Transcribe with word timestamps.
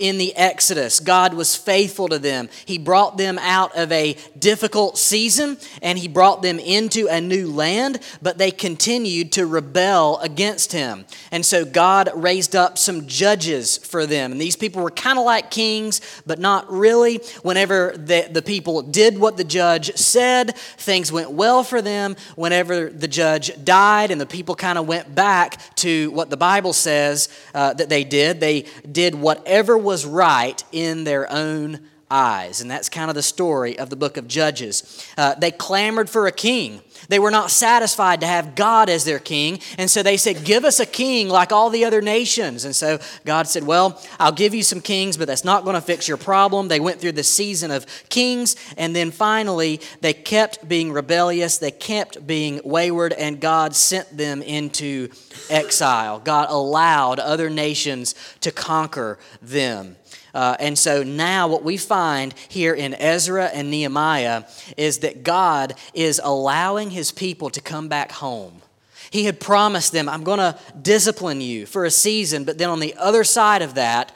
in 0.00 0.18
the 0.18 0.34
Exodus. 0.34 0.98
God 0.98 1.34
was 1.34 1.54
faithful 1.54 2.08
to 2.08 2.18
them. 2.18 2.48
He 2.64 2.78
brought 2.78 3.18
them 3.18 3.38
out 3.38 3.76
of 3.76 3.92
a 3.92 4.16
difficult 4.38 4.98
season 4.98 5.58
and 5.82 5.98
He 5.98 6.08
brought 6.08 6.42
them 6.42 6.58
into 6.58 7.06
a 7.06 7.20
new 7.20 7.48
land, 7.48 8.00
but 8.20 8.38
they 8.38 8.50
continued 8.50 9.32
to 9.32 9.46
rebel 9.46 10.18
against 10.20 10.72
Him. 10.72 11.04
And 11.30 11.44
so 11.44 11.64
God 11.64 12.10
raised 12.14 12.56
up 12.56 12.78
some 12.78 13.06
judges 13.06 13.76
for 13.76 14.06
them. 14.06 14.32
And 14.32 14.40
these 14.40 14.56
people 14.56 14.82
were 14.82 14.90
kind 14.90 15.18
of 15.18 15.24
like 15.24 15.50
kings, 15.50 16.00
but 16.26 16.38
not 16.38 16.70
really. 16.70 17.18
Whenever 17.42 17.92
the, 17.96 18.28
the 18.30 18.42
people 18.42 18.82
did 18.82 19.18
what 19.18 19.36
the 19.36 19.44
judge 19.44 19.94
said, 19.96 20.56
things 20.56 21.12
went 21.12 21.30
well 21.30 21.62
for 21.62 21.82
them. 21.82 22.16
Whenever 22.36 22.88
the 22.88 23.08
judge 23.08 23.52
died 23.62 24.10
and 24.10 24.20
the 24.20 24.26
people 24.26 24.54
kind 24.54 24.78
of 24.78 24.88
went 24.88 25.14
back 25.14 25.74
to 25.76 26.10
what 26.12 26.30
the 26.30 26.36
Bible 26.38 26.72
says 26.72 27.28
uh, 27.54 27.74
that 27.74 27.90
they 27.90 28.04
did, 28.04 28.40
they 28.40 28.64
did 28.90 29.14
whatever 29.14 29.76
was 29.76 29.89
right 30.06 30.62
in 30.72 31.04
their 31.04 31.30
own 31.30 31.80
eyes. 32.10 32.60
And 32.60 32.70
that's 32.70 32.88
kind 32.88 33.08
of 33.08 33.14
the 33.14 33.22
story 33.22 33.78
of 33.78 33.88
the 33.90 33.96
book 33.96 34.16
of 34.16 34.26
Judges. 34.26 35.06
Uh, 35.16 35.34
they 35.34 35.50
clamored 35.50 36.10
for 36.10 36.26
a 36.26 36.32
king. 36.32 36.80
They 37.08 37.18
were 37.18 37.30
not 37.30 37.50
satisfied 37.50 38.20
to 38.20 38.26
have 38.26 38.54
God 38.54 38.88
as 38.88 39.04
their 39.04 39.18
king, 39.18 39.60
and 39.78 39.90
so 39.90 40.02
they 40.02 40.16
said, 40.16 40.44
Give 40.44 40.64
us 40.64 40.80
a 40.80 40.86
king 40.86 41.28
like 41.28 41.52
all 41.52 41.70
the 41.70 41.84
other 41.84 42.02
nations. 42.02 42.64
And 42.64 42.74
so 42.74 42.98
God 43.24 43.46
said, 43.46 43.64
Well, 43.64 44.00
I'll 44.18 44.32
give 44.32 44.54
you 44.54 44.62
some 44.62 44.80
kings, 44.80 45.16
but 45.16 45.26
that's 45.26 45.44
not 45.44 45.64
going 45.64 45.74
to 45.74 45.80
fix 45.80 46.08
your 46.08 46.16
problem. 46.16 46.68
They 46.68 46.80
went 46.80 47.00
through 47.00 47.12
the 47.12 47.24
season 47.24 47.70
of 47.70 47.86
kings, 48.08 48.56
and 48.76 48.94
then 48.94 49.10
finally 49.10 49.80
they 50.00 50.12
kept 50.12 50.68
being 50.68 50.92
rebellious, 50.92 51.58
they 51.58 51.70
kept 51.70 52.26
being 52.26 52.60
wayward, 52.64 53.12
and 53.12 53.40
God 53.40 53.74
sent 53.74 54.16
them 54.16 54.42
into 54.42 55.08
exile. 55.48 56.18
God 56.18 56.48
allowed 56.50 57.18
other 57.18 57.50
nations 57.50 58.14
to 58.40 58.50
conquer 58.50 59.18
them. 59.40 59.96
Uh, 60.32 60.56
and 60.60 60.78
so 60.78 61.02
now, 61.02 61.48
what 61.48 61.64
we 61.64 61.76
find 61.76 62.34
here 62.48 62.74
in 62.74 62.94
Ezra 62.94 63.46
and 63.46 63.70
Nehemiah 63.70 64.44
is 64.76 64.98
that 64.98 65.22
God 65.22 65.74
is 65.94 66.20
allowing 66.22 66.89
his 66.90 67.12
people 67.12 67.50
to 67.50 67.60
come 67.60 67.88
back 67.88 68.12
home. 68.12 68.62
He 69.10 69.24
had 69.24 69.40
promised 69.40 69.92
them, 69.92 70.08
I'm 70.08 70.22
going 70.24 70.38
to 70.38 70.58
discipline 70.80 71.40
you 71.40 71.66
for 71.66 71.84
a 71.84 71.90
season, 71.90 72.44
but 72.44 72.58
then 72.58 72.68
on 72.70 72.80
the 72.80 72.94
other 72.96 73.24
side 73.24 73.62
of 73.62 73.74
that, 73.74 74.14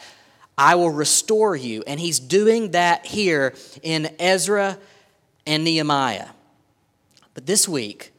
I 0.56 0.77
will 0.77 0.91
restore 0.91 1.56
you. 1.56 1.83
And 1.86 1.98
he's 1.98 2.20
doing 2.20 2.72
that 2.72 3.06
here 3.06 3.55
in 3.83 4.14
Ezra 4.19 4.78
and 5.47 5.64
Nehemiah. 5.64 6.28
But 7.34 7.47
this 7.47 7.69
week, 7.69 8.12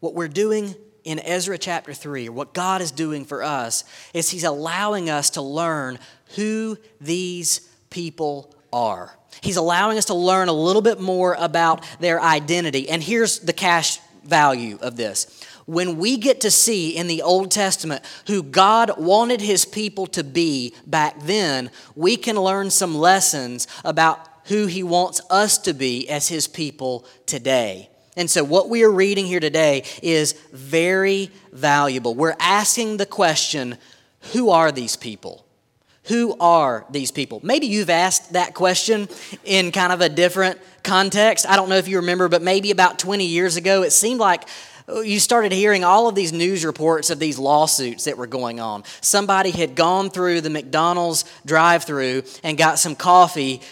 what 0.00 0.14
we're 0.14 0.28
doing 0.28 0.74
in 1.04 1.18
Ezra 1.20 1.58
chapter 1.58 1.92
3, 1.92 2.28
or 2.28 2.32
what 2.32 2.54
God 2.54 2.80
is 2.80 2.90
doing 2.90 3.24
for 3.24 3.42
us, 3.42 3.84
is 4.12 4.30
He's 4.30 4.44
allowing 4.44 5.10
us 5.10 5.30
to 5.30 5.42
learn 5.42 5.98
who 6.34 6.78
these 7.00 7.60
people 7.90 8.54
are. 8.72 9.16
He's 9.40 9.56
allowing 9.56 9.98
us 9.98 10.06
to 10.06 10.14
learn 10.14 10.48
a 10.48 10.52
little 10.52 10.82
bit 10.82 11.00
more 11.00 11.34
about 11.38 11.84
their 12.00 12.20
identity. 12.20 12.88
And 12.88 13.02
here's 13.02 13.40
the 13.40 13.52
cash 13.52 13.98
value 14.24 14.78
of 14.80 14.96
this. 14.96 15.44
When 15.66 15.96
we 15.98 16.18
get 16.18 16.42
to 16.42 16.50
see 16.50 16.96
in 16.96 17.06
the 17.06 17.22
Old 17.22 17.50
Testament 17.50 18.04
who 18.26 18.42
God 18.42 18.98
wanted 18.98 19.40
his 19.40 19.64
people 19.64 20.06
to 20.08 20.22
be 20.22 20.74
back 20.86 21.20
then, 21.20 21.70
we 21.94 22.16
can 22.16 22.36
learn 22.36 22.70
some 22.70 22.94
lessons 22.94 23.66
about 23.84 24.28
who 24.46 24.66
he 24.66 24.82
wants 24.82 25.22
us 25.30 25.56
to 25.58 25.72
be 25.72 26.08
as 26.08 26.28
his 26.28 26.46
people 26.46 27.06
today. 27.24 27.88
And 28.16 28.30
so, 28.30 28.44
what 28.44 28.68
we 28.68 28.84
are 28.84 28.90
reading 28.90 29.26
here 29.26 29.40
today 29.40 29.84
is 30.02 30.34
very 30.52 31.30
valuable. 31.52 32.14
We're 32.14 32.36
asking 32.38 32.98
the 32.98 33.06
question 33.06 33.78
who 34.32 34.50
are 34.50 34.70
these 34.70 34.96
people? 34.96 35.43
Who 36.04 36.36
are 36.38 36.84
these 36.90 37.10
people? 37.10 37.40
Maybe 37.42 37.66
you've 37.66 37.90
asked 37.90 38.34
that 38.34 38.52
question 38.52 39.08
in 39.44 39.72
kind 39.72 39.92
of 39.92 40.02
a 40.02 40.08
different 40.08 40.60
context. 40.82 41.48
I 41.48 41.56
don't 41.56 41.70
know 41.70 41.76
if 41.76 41.88
you 41.88 41.96
remember, 41.96 42.28
but 42.28 42.42
maybe 42.42 42.70
about 42.70 42.98
20 42.98 43.24
years 43.24 43.56
ago, 43.56 43.82
it 43.82 43.90
seemed 43.90 44.20
like 44.20 44.46
uh, 44.86 45.00
you 45.00 45.18
started 45.18 45.50
hearing 45.50 45.82
all 45.82 46.06
of 46.06 46.14
these 46.14 46.30
news 46.30 46.62
reports 46.62 47.08
of 47.08 47.18
these 47.18 47.38
lawsuits 47.38 48.04
that 48.04 48.18
were 48.18 48.26
going 48.26 48.60
on. 48.60 48.84
Somebody 49.00 49.50
had 49.50 49.74
gone 49.74 50.10
through 50.10 50.42
the 50.42 50.50
McDonald's 50.50 51.24
drive 51.46 51.84
through 51.84 52.24
and 52.42 52.58
got 52.58 52.78
some 52.78 52.94
coffee 52.94 53.62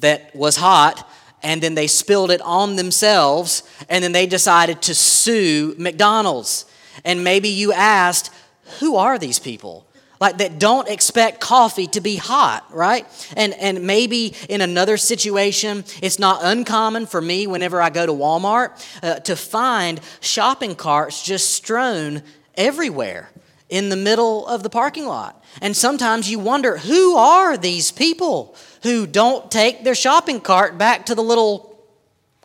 that 0.00 0.34
was 0.34 0.56
hot, 0.56 1.08
and 1.42 1.60
then 1.60 1.74
they 1.74 1.88
spilled 1.88 2.30
it 2.30 2.40
on 2.42 2.76
themselves, 2.76 3.64
and 3.88 4.02
then 4.04 4.12
they 4.12 4.26
decided 4.26 4.80
to 4.82 4.94
sue 4.94 5.74
McDonald's. 5.76 6.66
And 7.04 7.24
maybe 7.24 7.48
you 7.48 7.72
asked, 7.72 8.30
who 8.78 8.94
are 8.94 9.18
these 9.18 9.40
people? 9.40 9.88
Like 10.20 10.38
that 10.38 10.58
don't 10.58 10.88
expect 10.88 11.40
coffee 11.40 11.86
to 11.88 12.00
be 12.00 12.16
hot 12.16 12.66
right? 12.72 13.06
And 13.36 13.54
and 13.54 13.82
maybe 13.86 14.34
in 14.48 14.60
another 14.60 14.96
situation 14.96 15.84
it's 16.02 16.18
not 16.18 16.40
uncommon 16.42 17.06
for 17.06 17.20
me 17.20 17.46
whenever 17.46 17.80
i 17.80 17.90
go 17.90 18.06
to 18.06 18.12
walmart 18.12 18.70
uh, 19.02 19.20
to 19.20 19.36
find 19.36 20.00
shopping 20.20 20.74
carts 20.74 21.22
just 21.22 21.50
strewn 21.50 22.22
everywhere 22.56 23.30
in 23.68 23.88
the 23.88 23.96
middle 23.96 24.46
of 24.46 24.62
the 24.62 24.70
parking 24.70 25.06
lot. 25.06 25.42
And 25.60 25.76
sometimes 25.76 26.30
you 26.30 26.38
wonder 26.38 26.78
who 26.78 27.16
are 27.16 27.56
these 27.56 27.90
people 27.90 28.54
who 28.82 29.06
don't 29.06 29.50
take 29.50 29.84
their 29.84 29.94
shopping 29.94 30.40
cart 30.40 30.76
back 30.78 31.06
to 31.06 31.14
the 31.14 31.22
little 31.22 31.73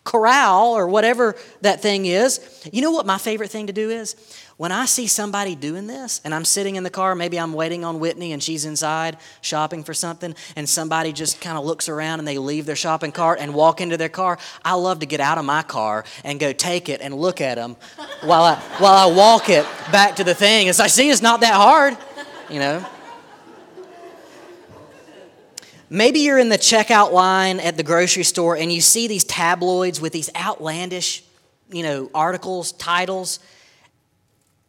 corral 0.03 0.71
or 0.71 0.87
whatever 0.87 1.35
that 1.61 1.81
thing 1.81 2.05
is 2.05 2.67
you 2.71 2.81
know 2.81 2.91
what 2.91 3.05
my 3.05 3.17
favorite 3.17 3.49
thing 3.49 3.67
to 3.67 3.73
do 3.73 3.89
is 3.89 4.15
when 4.59 4.73
I 4.73 4.87
see 4.87 5.07
somebody 5.07 5.55
doing 5.55 5.87
this 5.87 6.19
and 6.25 6.35
I'm 6.35 6.43
sitting 6.43 6.75
in 6.75 6.83
the 6.83 6.89
car, 6.89 7.15
maybe 7.15 7.39
I'm 7.39 7.53
waiting 7.53 7.85
on 7.85 8.01
Whitney 8.01 8.33
and 8.33 8.43
she's 8.43 8.65
inside 8.65 9.15
shopping 9.39 9.85
for 9.85 9.93
something, 9.93 10.35
and 10.57 10.67
somebody 10.67 11.13
just 11.13 11.39
kind 11.39 11.57
of 11.57 11.63
looks 11.63 11.87
around 11.87 12.19
and 12.19 12.27
they 12.27 12.37
leave 12.37 12.65
their 12.65 12.75
shopping 12.75 13.13
cart 13.13 13.39
and 13.39 13.53
walk 13.53 13.79
into 13.79 13.95
their 13.95 14.09
car, 14.09 14.37
I 14.65 14.73
love 14.73 14.99
to 14.99 15.05
get 15.05 15.21
out 15.21 15.37
of 15.37 15.45
my 15.45 15.63
car 15.63 16.03
and 16.25 16.41
go 16.41 16.51
take 16.51 16.89
it 16.89 16.99
and 16.99 17.13
look 17.13 17.39
at 17.39 17.55
them 17.55 17.77
while 18.19 18.43
I, 18.43 18.55
while 18.79 18.95
I 18.95 19.15
walk 19.15 19.47
it 19.47 19.65
back 19.93 20.17
to 20.17 20.25
the 20.25 20.35
thing. 20.35 20.67
As 20.67 20.81
I 20.81 20.87
see, 20.87 21.09
it's 21.09 21.21
not 21.21 21.39
that 21.39 21.53
hard, 21.53 21.97
you 22.49 22.59
know. 22.59 22.85
Maybe 25.89 26.19
you're 26.19 26.37
in 26.37 26.49
the 26.49 26.57
checkout 26.57 27.11
line 27.11 27.59
at 27.59 27.77
the 27.77 27.83
grocery 27.83 28.23
store 28.23 28.55
and 28.55 28.71
you 28.71 28.81
see 28.81 29.07
these 29.07 29.23
tabloids 29.23 29.99
with 29.99 30.13
these 30.13 30.29
outlandish, 30.35 31.23
you 31.71 31.83
know, 31.83 32.09
articles, 32.13 32.71
titles 32.73 33.39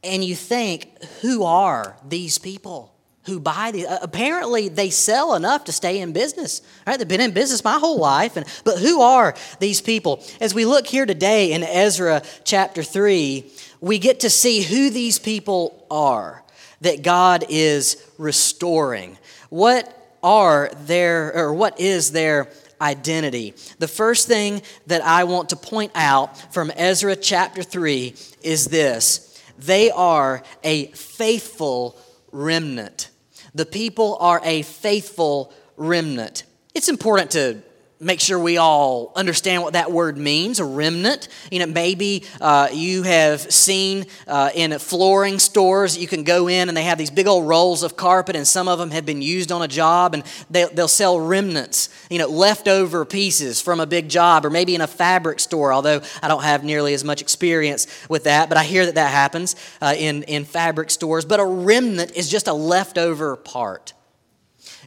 and 0.03 0.25
you 0.25 0.34
think, 0.34 1.03
who 1.20 1.44
are 1.44 1.97
these 2.08 2.38
people 2.38 2.94
who 3.25 3.38
buy 3.38 3.70
these? 3.70 3.86
Apparently, 4.00 4.69
they 4.69 4.88
sell 4.88 5.34
enough 5.34 5.64
to 5.64 5.72
stay 5.72 6.00
in 6.00 6.12
business. 6.12 6.62
Right? 6.86 6.98
They've 6.98 7.06
been 7.06 7.20
in 7.20 7.32
business 7.32 7.62
my 7.62 7.78
whole 7.78 7.98
life, 7.98 8.37
and 8.37 8.47
but 8.64 8.78
who 8.78 9.02
are 9.02 9.34
these 9.58 9.81
people? 9.81 10.25
As 10.41 10.54
we 10.54 10.64
look 10.64 10.87
here 10.87 11.04
today 11.04 11.52
in 11.52 11.62
Ezra 11.62 12.22
chapter 12.44 12.82
three, 12.82 13.52
we 13.81 13.98
get 13.98 14.20
to 14.20 14.31
see 14.31 14.62
who 14.62 14.88
these 14.91 15.19
people 15.19 15.87
are 15.91 16.42
that 16.81 17.02
God 17.02 17.44
is 17.50 18.02
restoring. 18.16 19.19
What 19.50 20.00
are 20.22 20.70
their, 20.86 21.34
or 21.34 21.54
what 21.54 21.81
is 21.81 22.12
their 22.12 22.48
identity. 22.81 23.54
The 23.78 23.88
first 23.88 24.26
thing 24.26 24.62
that 24.86 25.03
I 25.03 25.25
want 25.25 25.50
to 25.50 25.56
point 25.56 25.92
out 25.94 26.53
from 26.53 26.72
Ezra 26.75 27.16
chapter 27.16 27.62
3 27.62 28.14
is 28.42 28.66
this 28.66 29.26
they 29.58 29.91
are 29.91 30.42
a 30.64 30.86
faithful 30.92 31.98
remnant. 32.32 33.10
The 33.54 33.66
people 33.66 34.16
are 34.20 34.41
a 34.42 34.62
faithful 34.62 35.53
remnant. 35.76 36.44
It's 36.75 36.88
important 36.88 37.32
to 37.32 37.62
make 38.00 38.21
sure 38.21 38.38
we 38.38 38.56
all 38.56 39.12
understand 39.15 39.62
what 39.62 39.75
that 39.75 39.93
word 39.93 40.16
means 40.16 40.59
a 40.61 40.65
remnant. 40.65 41.28
You 41.50 41.61
know 41.61 41.66
maybe 41.66 42.25
uh, 42.41 42.69
you 42.72 43.03
have 43.03 43.41
seen 43.53 44.06
uh, 44.27 44.50
in 44.55 44.78
flooring 44.78 45.38
stores 45.38 45.99
you 45.99 46.06
can 46.06 46.25
go 46.25 46.49
in 46.49 46.69
and 46.69 46.77
they 46.77 46.84
have 46.84 46.99
these 46.99 47.11
big 47.11 47.27
old 47.27 47.47
rolls 47.47 47.83
of 47.83 47.97
carpet 47.97 48.37
and 48.37 48.47
some 48.47 48.69
of 48.69 48.78
them 48.78 48.91
have 48.91 49.05
been 49.05 49.22
used 49.22 49.53
on 49.53 49.62
a 49.62 49.69
job 49.69 50.15
and 50.15 50.25
they, 50.49 50.65
they'll 50.66 50.88
sell 50.88 51.20
remnants 51.20 51.88
you 52.08 52.19
know 52.19 52.26
leftover 52.26 53.05
pieces 53.05 53.61
from 53.61 53.81
a 53.81 53.87
big 53.87 54.08
job 54.08 54.44
or 54.44 54.50
maybe 54.50 54.75
in 54.75 54.81
a 54.81 54.87
fabric 54.87 55.41
store 55.41 55.73
although 55.73 56.00
i 56.23 56.29
don't 56.29 56.43
have 56.43 56.64
nearly 56.64 56.94
as 56.94 57.05
much 57.05 57.20
experience 57.20 57.87
with 58.08 58.25
that 58.25 58.49
but 58.49 58.56
i 58.56 58.64
hear 58.64 58.87
that 58.87 58.94
that 58.94 59.11
happens 59.11 59.56
uh, 59.81 59.94
in, 59.96 60.23
in 60.25 60.44
fabric 60.44 60.91
stores. 60.91 61.25
But 61.25 61.41
a 61.41 61.44
remnant 61.44 62.12
is 62.12 62.29
just 62.29 62.49
a 62.49 62.53
leftover 62.53 63.37
part 63.37 63.94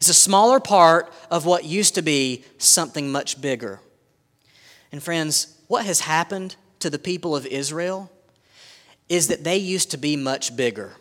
it's 0.03 0.09
a 0.09 0.13
smaller 0.13 0.59
part 0.59 1.13
of 1.31 1.45
what 1.45 1.63
used 1.63 1.95
to 1.95 2.01
be 2.01 2.43
something 2.57 3.09
much 3.09 3.39
bigger. 3.39 3.79
And 4.91 5.01
friends, 5.01 5.57
what 5.69 5.85
has 5.85 6.01
happened 6.01 6.57
to 6.79 6.89
the 6.89 6.99
people 6.99 7.37
of 7.37 7.45
Israel 7.45 8.11
is 9.07 9.29
that 9.29 9.45
they 9.45 9.55
used 9.55 9.91
to 9.91 9.97
be 9.97 10.17
much 10.17 10.57
bigger. 10.57 10.91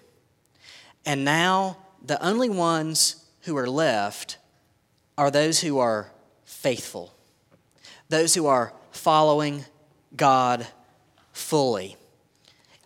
And 1.05 1.25
now 1.25 1.79
the 2.01 2.25
only 2.25 2.49
ones 2.49 3.25
who 3.41 3.57
are 3.57 3.69
left 3.69 4.39
are 5.19 5.33
those 5.33 5.59
who 5.63 5.81
are 5.81 6.13
faithful, 6.45 7.13
those 8.09 8.37
who 8.37 8.47
are 8.47 8.73
following 8.93 9.65
God 10.15 10.65
fully. 11.33 11.97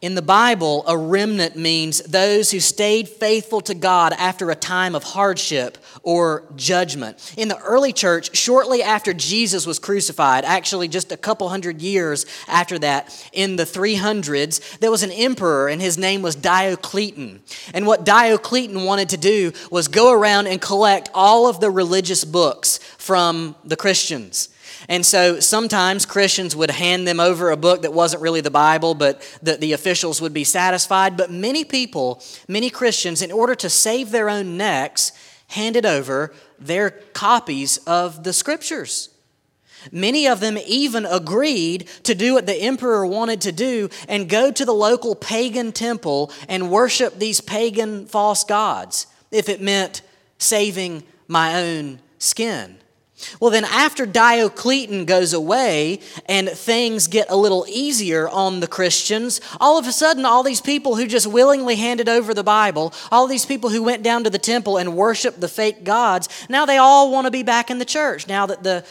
In 0.02 0.14
the 0.14 0.20
Bible, 0.20 0.84
a 0.86 0.96
remnant 0.96 1.56
means 1.56 2.00
those 2.02 2.50
who 2.50 2.60
stayed 2.60 3.08
faithful 3.08 3.62
to 3.62 3.74
God 3.74 4.12
after 4.18 4.50
a 4.50 4.54
time 4.54 4.94
of 4.94 5.02
hardship 5.02 5.78
or 6.02 6.44
judgment. 6.54 7.32
In 7.38 7.48
the 7.48 7.56
early 7.60 7.94
church, 7.94 8.36
shortly 8.36 8.82
after 8.82 9.14
Jesus 9.14 9.66
was 9.66 9.78
crucified, 9.78 10.44
actually 10.44 10.88
just 10.88 11.12
a 11.12 11.16
couple 11.16 11.48
hundred 11.48 11.80
years 11.80 12.26
after 12.46 12.78
that, 12.80 13.26
in 13.32 13.56
the 13.56 13.64
300s, 13.64 14.78
there 14.80 14.90
was 14.90 15.02
an 15.02 15.12
emperor 15.12 15.66
and 15.66 15.80
his 15.80 15.96
name 15.96 16.20
was 16.20 16.36
Diocletian. 16.36 17.40
And 17.72 17.86
what 17.86 18.04
Diocletian 18.04 18.84
wanted 18.84 19.08
to 19.08 19.16
do 19.16 19.52
was 19.70 19.88
go 19.88 20.12
around 20.12 20.46
and 20.46 20.60
collect 20.60 21.08
all 21.14 21.48
of 21.48 21.60
the 21.60 21.70
religious 21.70 22.22
books 22.22 22.80
from 22.98 23.56
the 23.64 23.76
Christians. 23.76 24.50
And 24.88 25.04
so 25.04 25.40
sometimes 25.40 26.06
Christians 26.06 26.54
would 26.54 26.70
hand 26.70 27.06
them 27.06 27.18
over 27.18 27.50
a 27.50 27.56
book 27.56 27.82
that 27.82 27.92
wasn't 27.92 28.22
really 28.22 28.40
the 28.40 28.50
Bible, 28.50 28.94
but 28.94 29.20
the, 29.42 29.56
the 29.56 29.72
officials 29.72 30.20
would 30.20 30.32
be 30.32 30.44
satisfied. 30.44 31.16
But 31.16 31.30
many 31.30 31.64
people, 31.64 32.22
many 32.48 32.70
Christians, 32.70 33.22
in 33.22 33.32
order 33.32 33.54
to 33.56 33.68
save 33.68 34.10
their 34.10 34.30
own 34.30 34.56
necks, 34.56 35.12
handed 35.48 35.86
over 35.86 36.32
their 36.58 36.90
copies 36.90 37.78
of 37.78 38.24
the 38.24 38.32
scriptures. 38.32 39.10
Many 39.92 40.26
of 40.26 40.40
them 40.40 40.58
even 40.66 41.06
agreed 41.06 41.88
to 42.04 42.14
do 42.14 42.34
what 42.34 42.46
the 42.46 42.56
emperor 42.56 43.06
wanted 43.06 43.40
to 43.42 43.52
do 43.52 43.88
and 44.08 44.28
go 44.28 44.50
to 44.50 44.64
the 44.64 44.72
local 44.72 45.14
pagan 45.14 45.72
temple 45.72 46.32
and 46.48 46.70
worship 46.70 47.18
these 47.18 47.40
pagan 47.40 48.06
false 48.06 48.42
gods 48.44 49.06
if 49.30 49.48
it 49.48 49.60
meant 49.60 50.02
saving 50.38 51.04
my 51.28 51.62
own 51.62 52.00
skin. 52.18 52.78
Well, 53.40 53.50
then, 53.50 53.64
after 53.64 54.04
Diocletian 54.04 55.06
goes 55.06 55.32
away 55.32 56.00
and 56.26 56.50
things 56.50 57.06
get 57.06 57.30
a 57.30 57.36
little 57.36 57.64
easier 57.66 58.28
on 58.28 58.60
the 58.60 58.66
Christians, 58.66 59.40
all 59.58 59.78
of 59.78 59.86
a 59.86 59.92
sudden, 59.92 60.26
all 60.26 60.42
these 60.42 60.60
people 60.60 60.96
who 60.96 61.06
just 61.06 61.26
willingly 61.26 61.76
handed 61.76 62.10
over 62.10 62.34
the 62.34 62.44
Bible, 62.44 62.92
all 63.10 63.26
these 63.26 63.46
people 63.46 63.70
who 63.70 63.82
went 63.82 64.02
down 64.02 64.24
to 64.24 64.30
the 64.30 64.38
temple 64.38 64.76
and 64.76 64.96
worshiped 64.96 65.40
the 65.40 65.48
fake 65.48 65.82
gods, 65.82 66.28
now 66.50 66.66
they 66.66 66.76
all 66.76 67.10
want 67.10 67.24
to 67.26 67.30
be 67.30 67.42
back 67.42 67.70
in 67.70 67.78
the 67.78 67.86
church 67.86 68.28
now 68.28 68.44
that 68.44 68.62
the, 68.62 68.84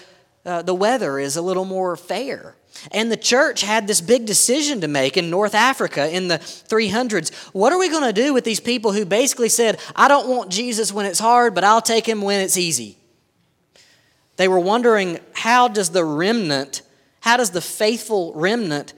uh, 0.44 0.63
the 0.63 0.74
weather 0.74 1.19
is 1.19 1.36
a 1.36 1.42
little 1.42 1.66
more 1.66 1.95
fair. 1.95 2.56
And 2.92 3.12
the 3.12 3.18
church 3.18 3.62
had 3.62 3.86
this 3.86 4.01
big 4.01 4.25
decision 4.25 4.81
to 4.81 4.88
make 4.88 5.18
in 5.18 5.30
North 5.30 5.54
Africa 5.54 6.10
in 6.10 6.30
the 6.30 6.39
300s. 6.39 7.33
What 7.54 7.71
are 7.71 7.80
we 7.80 7.89
going 7.89 8.04
to 8.04 8.13
do 8.13 8.33
with 8.33 8.44
these 8.44 8.60
people 8.60 8.92
who 8.92 9.06
basically 9.06 9.50
said, 9.50 9.80
I 9.95 10.07
don't 10.07 10.28
want 10.28 10.51
Jesus 10.51 10.92
when 10.92 11.06
it's 11.06 11.19
hard, 11.19 11.54
but 11.54 11.63
I'll 11.63 11.81
take 11.81 12.07
him 12.07 12.21
when 12.21 12.42
it's 12.42 12.57
easy? 12.57 12.98
They 14.38 14.48
were 14.48 14.60
wondering 14.60 15.20
how 15.34 15.68
does 15.68 15.90
the 15.90 16.04
remnant, 16.04 16.82
how 17.22 17.38
does 17.38 17.52
the 17.52 17.62
faithful 17.62 18.34
remnant, 18.34 18.94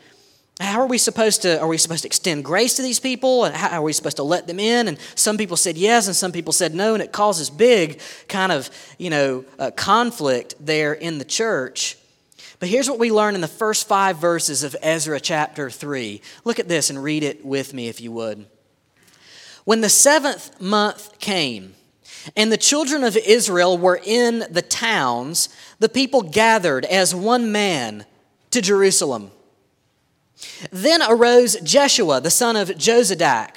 how 0.60 0.80
are 0.81 0.88
we 0.88 0.98
supposed 0.98 1.44
to, 1.44 1.60
are 1.60 1.68
we 1.68 1.78
supposed 1.78 2.01
to 2.01 2.07
extend 2.07 2.44
grace 2.44 2.75
to 2.78 2.81
these 2.81 3.00
people? 3.00 3.45
And 3.45 3.56
how 3.56 3.78
are 3.78 3.81
we 3.81 3.94
supposed 3.94 4.18
to 4.18 4.24
let 4.24 4.48
them 4.48 4.60
in? 4.60 4.88
And 4.88 4.98
some 5.13 5.38
people 5.38 5.56
said 5.56 5.78
yes, 5.78 6.07
and 6.07 6.16
some 6.16 6.31
people 6.31 6.51
said 6.51 6.74
no, 6.74 6.95
and 6.95 7.04
it 7.04 7.12
causes 7.12 7.50
big 7.51 8.01
kind 8.28 8.51
of, 8.51 8.69
you 8.98 9.12
know, 9.12 9.45
uh, 9.60 9.69
conflict 9.72 10.56
there 10.60 10.94
in 10.94 11.19
the 11.19 11.25
church. 11.25 11.98
But 12.60 12.69
here's 12.69 12.90
what 12.90 12.98
we 12.98 13.12
learn 13.12 13.36
in 13.36 13.42
the 13.42 13.48
first 13.48 13.88
five 13.88 14.18
verses 14.18 14.63
of 14.63 14.75
Ezra 14.81 15.19
chapter 15.19 15.69
3. 15.69 16.22
Look 16.44 16.57
at 16.57 16.68
this 16.68 16.90
and 16.90 17.04
read 17.04 17.22
it 17.22 17.45
with 17.45 17.72
me 17.75 17.88
if 17.88 18.01
you 18.01 18.12
would. 18.13 18.48
When 19.63 19.81
the 19.81 19.90
seventh 19.90 20.60
month 20.60 21.19
came, 21.19 21.75
and 22.36 22.52
the 22.52 22.58
children 22.58 23.04
of 23.04 23.18
Israel 23.18 23.78
were 23.78 24.00
in 24.04 24.46
the 24.50 24.62
towns, 24.62 25.50
the 25.80 25.90
people 25.90 26.22
gathered 26.22 26.86
as 26.86 27.16
one 27.16 27.52
man 27.52 28.06
to 28.52 28.62
Jerusalem. 28.62 29.31
Then 30.72 31.02
arose 31.02 31.60
Jeshua, 31.62 32.22
the 32.22 32.30
son 32.30 32.56
of 32.56 32.69
Jozadak, 32.69 33.56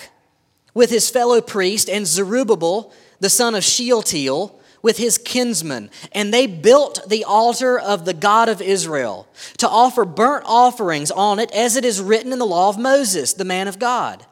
with 0.75 0.91
his 0.91 1.11
fellow 1.11 1.41
priest, 1.41 1.89
and 1.89 2.07
Zerubbabel, 2.07 2.93
the 3.19 3.31
son 3.31 3.55
of 3.55 3.65
Shealtiel, 3.65 4.61
with 4.83 4.97
his 4.97 5.19
kinsmen, 5.19 5.91
and 6.13 6.33
they 6.33 6.47
built 6.47 7.07
the 7.07 7.25
altar 7.25 7.79
of 7.79 8.07
the 8.07 8.15
God 8.15 8.49
of 8.49 8.63
Israel 8.63 9.29
to 9.59 9.69
offer 9.69 10.07
burnt 10.07 10.45
offerings 10.47 11.11
on 11.11 11.39
it, 11.39 11.53
as 11.53 11.77
it 11.77 11.85
is 11.85 12.01
written 12.01 12.33
in 12.33 12.39
the 12.39 12.47
law 12.47 12.71
of 12.71 12.79
Moses, 12.79 13.35
the 13.35 13.45
man 13.45 13.69
of 13.69 13.79
God. 13.79 14.25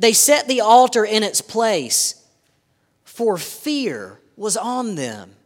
They 0.00 0.12
set 0.12 0.48
the 0.48 0.60
altar 0.60 1.04
in 1.04 1.22
its 1.22 1.40
place 1.40 2.23
for 3.14 3.38
fear 3.38 4.18
was 4.36 4.56
on 4.56 4.96
them 4.96 5.36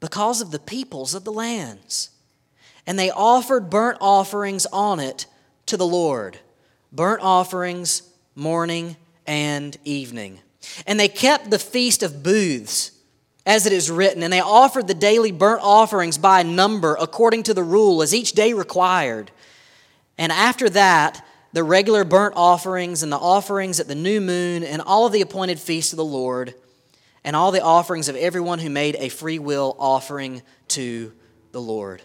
because 0.00 0.40
of 0.40 0.50
the 0.50 0.58
peoples 0.58 1.14
of 1.14 1.24
the 1.24 1.32
lands. 1.32 2.08
And 2.86 2.98
they 2.98 3.10
offered 3.10 3.68
burnt 3.68 3.98
offerings 4.00 4.64
on 4.72 4.98
it 4.98 5.26
to 5.66 5.76
the 5.76 5.86
Lord 5.86 6.38
burnt 6.90 7.20
offerings 7.20 8.02
morning 8.34 8.96
and 9.26 9.76
evening. 9.84 10.40
And 10.86 10.98
they 10.98 11.08
kept 11.08 11.50
the 11.50 11.58
feast 11.58 12.02
of 12.02 12.22
booths, 12.22 12.92
as 13.44 13.66
it 13.66 13.74
is 13.74 13.90
written, 13.90 14.22
and 14.22 14.32
they 14.32 14.40
offered 14.40 14.88
the 14.88 14.94
daily 14.94 15.32
burnt 15.32 15.60
offerings 15.62 16.16
by 16.16 16.42
number 16.42 16.96
according 16.98 17.42
to 17.42 17.54
the 17.54 17.62
rule, 17.62 18.00
as 18.00 18.14
each 18.14 18.32
day 18.32 18.54
required. 18.54 19.30
And 20.16 20.32
after 20.32 20.70
that, 20.70 21.22
the 21.52 21.62
regular 21.62 22.04
burnt 22.04 22.34
offerings 22.36 23.02
and 23.02 23.12
the 23.12 23.18
offerings 23.18 23.80
at 23.80 23.88
the 23.88 23.94
new 23.94 24.22
moon 24.22 24.64
and 24.64 24.80
all 24.80 25.04
of 25.04 25.12
the 25.12 25.20
appointed 25.20 25.60
feasts 25.60 25.92
of 25.92 25.98
the 25.98 26.04
Lord 26.04 26.54
and 27.26 27.34
all 27.34 27.50
the 27.50 27.62
offerings 27.62 28.08
of 28.08 28.14
everyone 28.16 28.60
who 28.60 28.70
made 28.70 28.96
a 29.00 29.08
free 29.08 29.40
will 29.40 29.76
offering 29.80 30.42
to 30.68 31.12
the 31.50 31.60
Lord. 31.60 32.00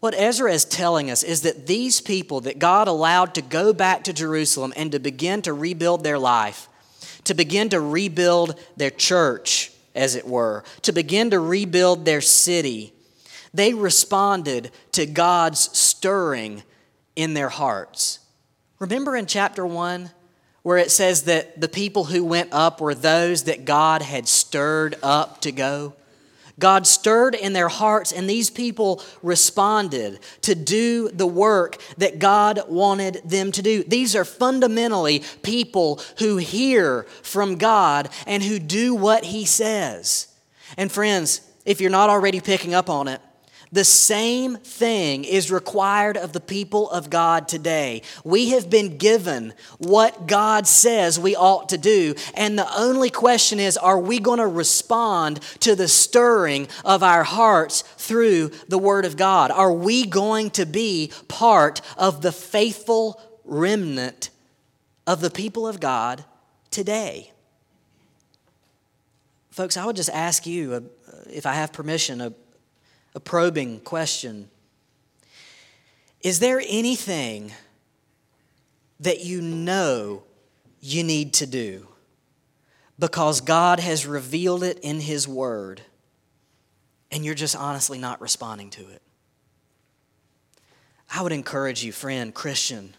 What 0.00 0.14
Ezra 0.14 0.52
is 0.52 0.66
telling 0.66 1.10
us 1.10 1.22
is 1.22 1.40
that 1.42 1.66
these 1.66 2.02
people 2.02 2.42
that 2.42 2.58
God 2.58 2.88
allowed 2.88 3.34
to 3.34 3.42
go 3.42 3.72
back 3.72 4.04
to 4.04 4.12
Jerusalem 4.12 4.74
and 4.76 4.92
to 4.92 4.98
begin 4.98 5.40
to 5.42 5.54
rebuild 5.54 6.04
their 6.04 6.18
life, 6.18 6.68
to 7.24 7.32
begin 7.32 7.70
to 7.70 7.80
rebuild 7.80 8.60
their 8.76 8.90
church, 8.90 9.72
as 9.94 10.14
it 10.14 10.26
were, 10.26 10.62
to 10.82 10.92
begin 10.92 11.30
to 11.30 11.40
rebuild 11.40 12.04
their 12.04 12.20
city, 12.20 12.92
they 13.54 13.72
responded 13.72 14.70
to 14.92 15.06
God's 15.06 15.76
stirring 15.76 16.62
in 17.16 17.32
their 17.32 17.48
hearts. 17.48 18.18
Remember 18.78 19.16
in 19.16 19.24
chapter 19.24 19.66
1 19.66 20.10
where 20.66 20.78
it 20.78 20.90
says 20.90 21.22
that 21.22 21.60
the 21.60 21.68
people 21.68 22.06
who 22.06 22.24
went 22.24 22.52
up 22.52 22.80
were 22.80 22.92
those 22.92 23.44
that 23.44 23.64
God 23.64 24.02
had 24.02 24.26
stirred 24.26 24.96
up 25.00 25.40
to 25.42 25.52
go. 25.52 25.92
God 26.58 26.88
stirred 26.88 27.36
in 27.36 27.52
their 27.52 27.68
hearts, 27.68 28.10
and 28.10 28.28
these 28.28 28.50
people 28.50 29.00
responded 29.22 30.18
to 30.40 30.56
do 30.56 31.08
the 31.10 31.24
work 31.24 31.80
that 31.98 32.18
God 32.18 32.62
wanted 32.66 33.20
them 33.24 33.52
to 33.52 33.62
do. 33.62 33.84
These 33.84 34.16
are 34.16 34.24
fundamentally 34.24 35.22
people 35.44 36.00
who 36.18 36.38
hear 36.38 37.04
from 37.22 37.58
God 37.58 38.08
and 38.26 38.42
who 38.42 38.58
do 38.58 38.92
what 38.92 39.22
He 39.26 39.44
says. 39.44 40.26
And 40.76 40.90
friends, 40.90 41.42
if 41.64 41.80
you're 41.80 41.90
not 41.92 42.10
already 42.10 42.40
picking 42.40 42.74
up 42.74 42.90
on 42.90 43.06
it, 43.06 43.20
the 43.76 43.84
same 43.84 44.56
thing 44.56 45.24
is 45.24 45.52
required 45.52 46.16
of 46.16 46.32
the 46.32 46.40
people 46.40 46.90
of 46.90 47.10
God 47.10 47.46
today. 47.46 48.00
We 48.24 48.50
have 48.50 48.70
been 48.70 48.96
given 48.96 49.52
what 49.76 50.26
God 50.26 50.66
says 50.66 51.20
we 51.20 51.36
ought 51.36 51.68
to 51.68 51.78
do, 51.78 52.14
and 52.32 52.58
the 52.58 52.74
only 52.74 53.10
question 53.10 53.60
is 53.60 53.76
are 53.76 53.98
we 53.98 54.18
going 54.18 54.38
to 54.38 54.46
respond 54.46 55.40
to 55.60 55.76
the 55.76 55.88
stirring 55.88 56.68
of 56.86 57.02
our 57.02 57.22
hearts 57.22 57.82
through 57.82 58.52
the 58.66 58.78
Word 58.78 59.04
of 59.04 59.18
God? 59.18 59.50
Are 59.50 59.74
we 59.74 60.06
going 60.06 60.48
to 60.52 60.64
be 60.64 61.12
part 61.28 61.82
of 61.98 62.22
the 62.22 62.32
faithful 62.32 63.20
remnant 63.44 64.30
of 65.06 65.20
the 65.20 65.30
people 65.30 65.68
of 65.68 65.80
God 65.80 66.24
today? 66.70 67.30
Folks, 69.50 69.76
I 69.76 69.84
would 69.84 69.96
just 69.96 70.10
ask 70.10 70.46
you, 70.46 70.72
uh, 70.72 70.80
if 71.28 71.44
I 71.44 71.52
have 71.52 71.74
permission, 71.74 72.22
a 72.22 72.32
a 73.16 73.20
probing 73.20 73.80
question. 73.80 74.50
Is 76.20 76.38
there 76.38 76.62
anything 76.68 77.50
that 79.00 79.24
you 79.24 79.40
know 79.40 80.22
you 80.82 81.02
need 81.02 81.32
to 81.32 81.46
do 81.46 81.88
because 82.98 83.40
God 83.40 83.80
has 83.80 84.06
revealed 84.06 84.62
it 84.62 84.78
in 84.80 85.00
His 85.00 85.26
Word 85.26 85.80
and 87.10 87.24
you're 87.24 87.34
just 87.34 87.56
honestly 87.56 87.98
not 87.98 88.20
responding 88.20 88.68
to 88.70 88.82
it? 88.82 89.00
I 91.10 91.22
would 91.22 91.32
encourage 91.32 91.82
you, 91.82 91.92
friend, 91.92 92.34
Christian, 92.34 92.94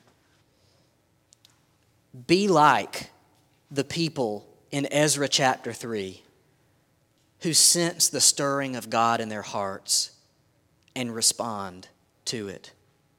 be 2.25 2.47
like 2.47 3.11
the 3.69 3.83
people 3.83 4.47
in 4.71 4.87
Ezra 4.91 5.27
chapter 5.27 5.73
3 5.73 6.23
who 7.41 7.53
sense 7.53 8.09
the 8.09 8.21
stirring 8.21 8.75
of 8.75 8.89
God 8.89 9.21
in 9.21 9.29
their 9.29 9.41
hearts 9.41 10.11
and 10.95 11.13
respond 11.13 11.87
to 12.25 12.47
it. 12.47 12.71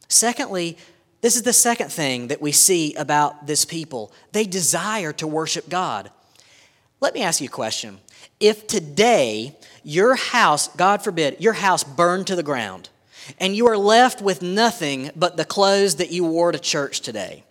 Secondly, 0.09 0.77
this 1.21 1.37
is 1.37 1.43
the 1.43 1.53
second 1.53 1.91
thing 1.91 2.29
that 2.29 2.41
we 2.41 2.53
see 2.53 2.95
about 2.95 3.47
this 3.47 3.65
people. 3.65 4.13
They 4.33 4.45
desire 4.45 5.13
to 5.15 5.27
worship 5.27 5.69
God. 5.69 6.11
Let 7.01 7.15
me 7.15 7.23
ask 7.23 7.41
you 7.41 7.49
a 7.49 7.51
question. 7.51 7.99
If 8.41 8.67
today 8.67 9.57
your 9.83 10.15
house, 10.15 10.69
God 10.69 11.03
forbid, 11.03 11.41
your 11.41 11.55
house 11.55 11.85
burned 11.85 12.27
to 12.29 12.37
the 12.37 12.43
ground, 12.43 12.89
and 13.39 13.55
you 13.55 13.67
are 13.69 13.77
left 13.77 14.23
with 14.23 14.43
nothing 14.43 15.11
but 15.15 15.37
the 15.37 15.45
clothes 15.45 15.97
that 15.97 16.11
you 16.11 16.25
wore 16.25 16.53
to 16.53 16.59
church 16.59 17.01
today, 17.01 17.45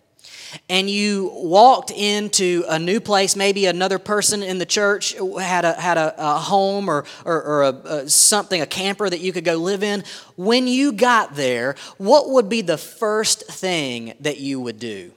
and 0.68 0.88
you 0.88 1.30
walked 1.34 1.90
into 1.90 2.64
a 2.68 2.78
new 2.78 3.00
place, 3.00 3.36
maybe 3.36 3.66
another 3.66 3.98
person 3.98 4.42
in 4.42 4.58
the 4.58 4.66
church 4.66 5.14
had 5.14 5.64
a, 5.64 5.74
had 5.74 5.98
a, 5.98 6.14
a 6.18 6.38
home 6.38 6.88
or, 6.88 7.04
or, 7.24 7.42
or 7.42 7.62
a, 7.64 7.68
a, 7.68 8.08
something, 8.08 8.60
a 8.60 8.66
camper 8.66 9.08
that 9.08 9.20
you 9.20 9.32
could 9.32 9.44
go 9.44 9.56
live 9.56 9.82
in, 9.82 10.04
when 10.36 10.66
you 10.66 10.92
got 10.92 11.34
there, 11.34 11.74
what 11.96 12.30
would 12.30 12.48
be 12.48 12.62
the 12.62 12.78
first 12.78 13.46
thing 13.46 14.14
that 14.20 14.38
you 14.38 14.60
would 14.60 14.78
do? 14.78 15.12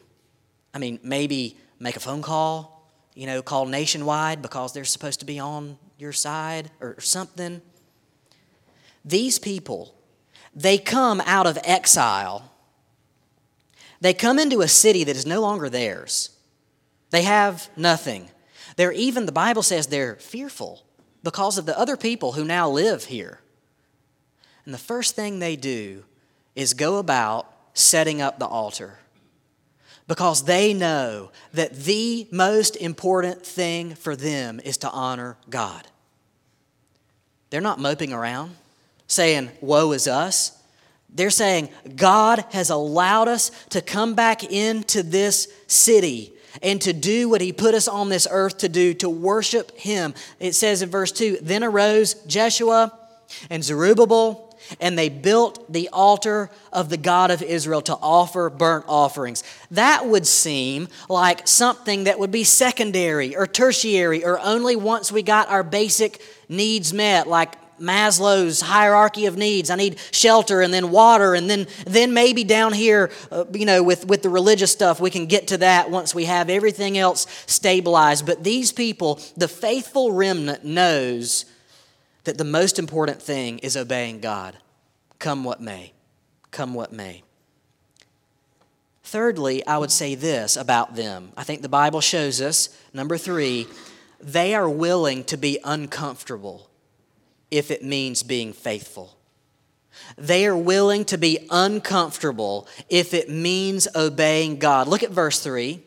I 0.74 0.80
mean, 0.80 1.00
maybe 1.04 1.58
make 1.80 1.96
a 1.96 2.00
phone 2.00 2.22
call, 2.22 2.90
you 3.14 3.26
know, 3.26 3.42
call 3.42 3.66
nationwide 3.66 4.42
because 4.42 4.74
they're 4.74 4.86
supposed 4.86 5.20
to 5.20 5.26
be 5.26 5.40
on 5.40 5.78
your 5.98 6.14
side 6.14 6.72
or 6.80 7.00
something. 7.00 7.62
These 9.04 9.40
people, 9.40 9.94
they 10.56 10.78
come 10.78 11.22
out 11.26 11.48
of 11.48 11.58
exile 11.64 12.51
they 14.02 14.14
come 14.14 14.40
into 14.40 14.62
a 14.62 14.68
city 14.68 15.04
that 15.04 15.16
is 15.16 15.26
no 15.26 15.40
longer 15.42 15.70
theirs. 15.70 16.32
They 17.12 17.22
have 17.22 17.70
nothing. 17.78 18.30
They're 18.76 18.92
even, 18.92 19.26
the 19.26 19.32
Bible 19.32 19.64
says, 19.64 19.88
they're 19.88 20.16
fearful 20.16 20.84
because 21.24 21.58
of 21.58 21.66
the 21.66 21.78
other 21.78 21.96
people 21.96 22.34
who 22.34 22.44
now 22.44 22.70
live 22.70 23.06
here. 23.06 23.40
And 24.66 24.74
the 24.74 24.80
first 24.80 25.16
thing 25.16 25.40
they 25.40 25.56
do 25.56 26.04
is 26.56 26.74
go 26.74 26.98
about 26.98 27.52
setting 27.74 28.22
up 28.22 28.40
the 28.40 28.48
altar 28.48 29.00
because 30.08 30.44
they 30.44 30.74
know 30.74 31.32
that 31.54 31.74
the 31.74 32.28
most 32.32 32.76
important 32.76 33.46
thing 33.46 33.96
for 33.96 34.16
them 34.16 34.60
is 34.64 34.78
to 34.78 34.90
honor 34.90 35.38
God. 35.50 35.88
They're 37.50 37.62
not 37.62 37.80
moping 37.80 38.14
around 38.14 38.56
saying, 39.08 39.52
Woe 39.62 39.92
is 39.92 40.08
us. 40.08 40.61
They're 41.14 41.30
saying, 41.30 41.70
God 41.96 42.46
has 42.52 42.70
allowed 42.70 43.28
us 43.28 43.52
to 43.70 43.82
come 43.82 44.16
back 44.16 44.44
into 44.44 45.04
this 45.04 45.52
city 45.68 46.34
and 46.62 46.82
to 46.82 46.94
do 46.94 47.30
what 47.30 47.42
He 47.42 47.52
put 47.52 47.76
us 47.76 47.88
on 47.88 48.10
this 48.10 48.28
earth 48.30 48.60
to 48.60 48.70
do, 48.70 48.94
to 48.96 49.10
worship 49.10 49.78
Him. 49.78 50.14
It 50.40 50.54
says 50.54 50.82
in 50.82 50.90
verse 50.90 51.12
2 51.12 51.40
Then 51.42 51.64
arose 51.64 52.14
Jeshua 52.26 52.98
and 53.50 53.64
Zerubbabel, 53.64 54.58
and 54.80 54.98
they 54.98 55.10
built 55.10 55.72
the 55.72 55.90
altar 55.92 56.50
of 56.72 56.90
the 56.90 56.98
God 56.98 57.32
of 57.32 57.42
Israel 57.42 57.82
to 57.82 57.98
offer 58.02 58.50
burnt 58.50 58.86
offerings. 58.88 59.44
That 59.72 60.06
would 60.06 60.28
seem 60.28 60.88
like 61.10 61.48
something 61.48 62.06
that 62.06 62.20
would 62.20 62.32
be 62.32 62.44
secondary 62.44 63.36
or 63.36 63.48
tertiary 63.48 64.24
or 64.24 64.40
only 64.40 64.76
once 64.76 65.12
we 65.12 65.24
got 65.24 65.50
our 65.50 65.64
basic 65.64 66.22
needs 66.48 66.94
met, 66.94 67.28
like 67.28 67.56
Maslow's 67.82 68.62
hierarchy 68.62 69.26
of 69.26 69.38
needs. 69.38 69.70
I 69.70 69.76
need 69.76 70.00
shelter 70.12 70.62
and 70.62 70.74
then 70.74 70.92
water, 70.92 71.34
and 71.34 71.50
then, 71.50 71.68
then 71.86 72.14
maybe 72.14 72.44
down 72.44 72.74
here, 72.74 73.12
uh, 73.32 73.46
you 73.52 73.66
know, 73.66 73.84
with, 73.84 74.06
with 74.06 74.22
the 74.22 74.30
religious 74.30 74.72
stuff, 74.72 75.00
we 75.00 75.10
can 75.10 75.26
get 75.26 75.48
to 75.48 75.58
that 75.58 75.90
once 75.92 76.16
we 76.16 76.26
have 76.26 76.50
everything 76.50 76.98
else 76.98 77.28
stabilized. 77.48 78.26
But 78.26 78.44
these 78.44 78.72
people, 78.72 79.20
the 79.36 79.48
faithful 79.48 80.12
remnant, 80.12 80.64
knows 80.64 81.46
that 82.24 82.38
the 82.38 82.44
most 82.44 82.80
important 82.80 83.22
thing 83.22 83.60
is 83.60 83.76
obeying 83.76 84.20
God, 84.20 84.58
come 85.20 85.44
what 85.44 85.60
may. 85.60 85.94
Come 86.52 86.74
what 86.74 86.92
may. 86.92 87.24
Thirdly, 89.04 89.66
I 89.68 89.78
would 89.78 89.92
say 89.92 90.16
this 90.16 90.56
about 90.56 90.96
them. 90.96 91.34
I 91.36 91.44
think 91.44 91.62
the 91.62 91.70
Bible 91.70 92.02
shows 92.02 92.40
us, 92.40 92.70
number 92.94 93.18
three, 93.18 93.68
they 94.22 94.54
are 94.56 94.70
willing 94.70 95.24
to 95.26 95.38
be 95.38 95.60
uncomfortable 95.64 96.70
if 97.52 97.70
it 97.70 97.84
means 97.84 98.24
being 98.24 98.54
faithful. 98.54 99.18
They 100.18 100.46
are 100.48 100.58
willing 100.58 101.06
to 101.06 101.18
be 101.18 101.48
uncomfortable 101.50 102.68
if 102.90 103.14
it 103.14 103.30
means 103.30 103.88
obeying 103.96 104.58
God. 104.58 104.88
Look 104.88 105.04
at 105.04 105.12
verse 105.12 105.40
3. 105.42 105.84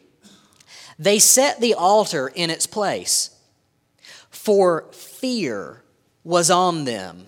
They 0.99 1.19
set 1.19 1.61
the 1.61 1.75
altar 1.75 2.29
in 2.29 2.51
its 2.51 2.67
place, 2.67 3.31
for 4.31 4.85
fear 4.93 5.83
was 6.23 6.51
on 6.51 6.85
them 6.85 7.27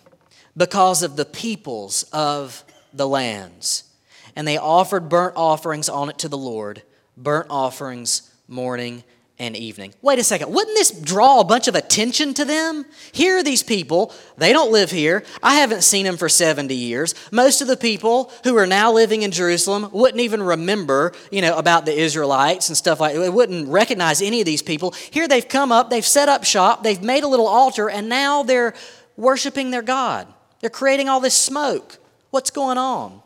because 0.56 1.02
of 1.02 1.16
the 1.16 1.24
peoples 1.24 2.04
of 2.12 2.64
the 2.92 3.08
lands. 3.08 3.84
And 4.36 4.46
they 4.46 4.58
offered 4.58 5.08
burnt 5.08 5.34
offerings 5.36 5.88
on 5.88 6.10
it 6.10 6.18
to 6.18 6.28
the 6.28 6.38
Lord, 6.38 6.82
burnt 7.16 7.48
offerings 7.50 8.30
morning 8.46 9.02
and 9.38 9.54
evening. 9.54 9.92
Wait 10.00 10.18
a 10.18 10.24
second, 10.24 10.52
wouldn't 10.52 10.76
this 10.76 10.90
draw 10.90 11.40
a 11.40 11.44
bunch 11.44 11.68
of 11.68 11.74
attention 11.74 12.32
to 12.34 12.44
them? 12.44 12.86
Here 13.12 13.36
are 13.36 13.42
these 13.42 13.62
people, 13.62 14.14
they 14.38 14.52
don't 14.52 14.72
live 14.72 14.90
here. 14.90 15.24
I 15.42 15.56
haven't 15.56 15.82
seen 15.82 16.06
them 16.06 16.16
for 16.16 16.28
70 16.28 16.74
years. 16.74 17.14
Most 17.30 17.60
of 17.60 17.68
the 17.68 17.76
people 17.76 18.32
who 18.44 18.56
are 18.56 18.66
now 18.66 18.92
living 18.92 19.22
in 19.22 19.30
Jerusalem 19.30 19.90
wouldn't 19.92 20.22
even 20.22 20.42
remember, 20.42 21.12
you 21.30 21.42
know, 21.42 21.56
about 21.58 21.84
the 21.84 21.92
Israelites 21.92 22.68
and 22.68 22.76
stuff 22.76 22.98
like 22.98 23.14
that. 23.14 23.20
They 23.20 23.28
wouldn't 23.28 23.68
recognize 23.68 24.22
any 24.22 24.40
of 24.40 24.46
these 24.46 24.62
people. 24.62 24.92
Here 25.10 25.28
they've 25.28 25.46
come 25.46 25.70
up, 25.70 25.90
they've 25.90 26.04
set 26.04 26.30
up 26.30 26.44
shop, 26.44 26.82
they've 26.82 27.02
made 27.02 27.22
a 27.22 27.28
little 27.28 27.48
altar, 27.48 27.90
and 27.90 28.08
now 28.08 28.42
they're 28.42 28.74
worshiping 29.16 29.70
their 29.70 29.82
God. 29.82 30.32
They're 30.60 30.70
creating 30.70 31.08
all 31.08 31.20
this 31.20 31.34
smoke. 31.34 31.98
What's 32.30 32.50
going 32.50 32.78
on? 32.78 33.22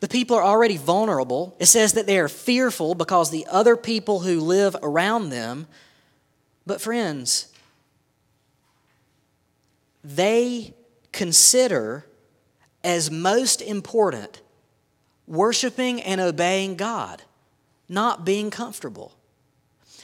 The 0.00 0.08
people 0.08 0.36
are 0.36 0.42
already 0.42 0.78
vulnerable. 0.78 1.54
It 1.58 1.66
says 1.66 1.92
that 1.92 2.06
they 2.06 2.18
are 2.18 2.28
fearful 2.28 2.94
because 2.94 3.30
the 3.30 3.46
other 3.50 3.76
people 3.76 4.20
who 4.20 4.40
live 4.40 4.74
around 4.82 5.28
them. 5.28 5.66
But, 6.66 6.80
friends, 6.80 7.48
they 10.02 10.74
consider 11.12 12.06
as 12.82 13.10
most 13.10 13.60
important 13.60 14.40
worshiping 15.26 16.00
and 16.00 16.20
obeying 16.20 16.76
God, 16.76 17.22
not 17.88 18.24
being 18.24 18.50
comfortable. 18.50 19.12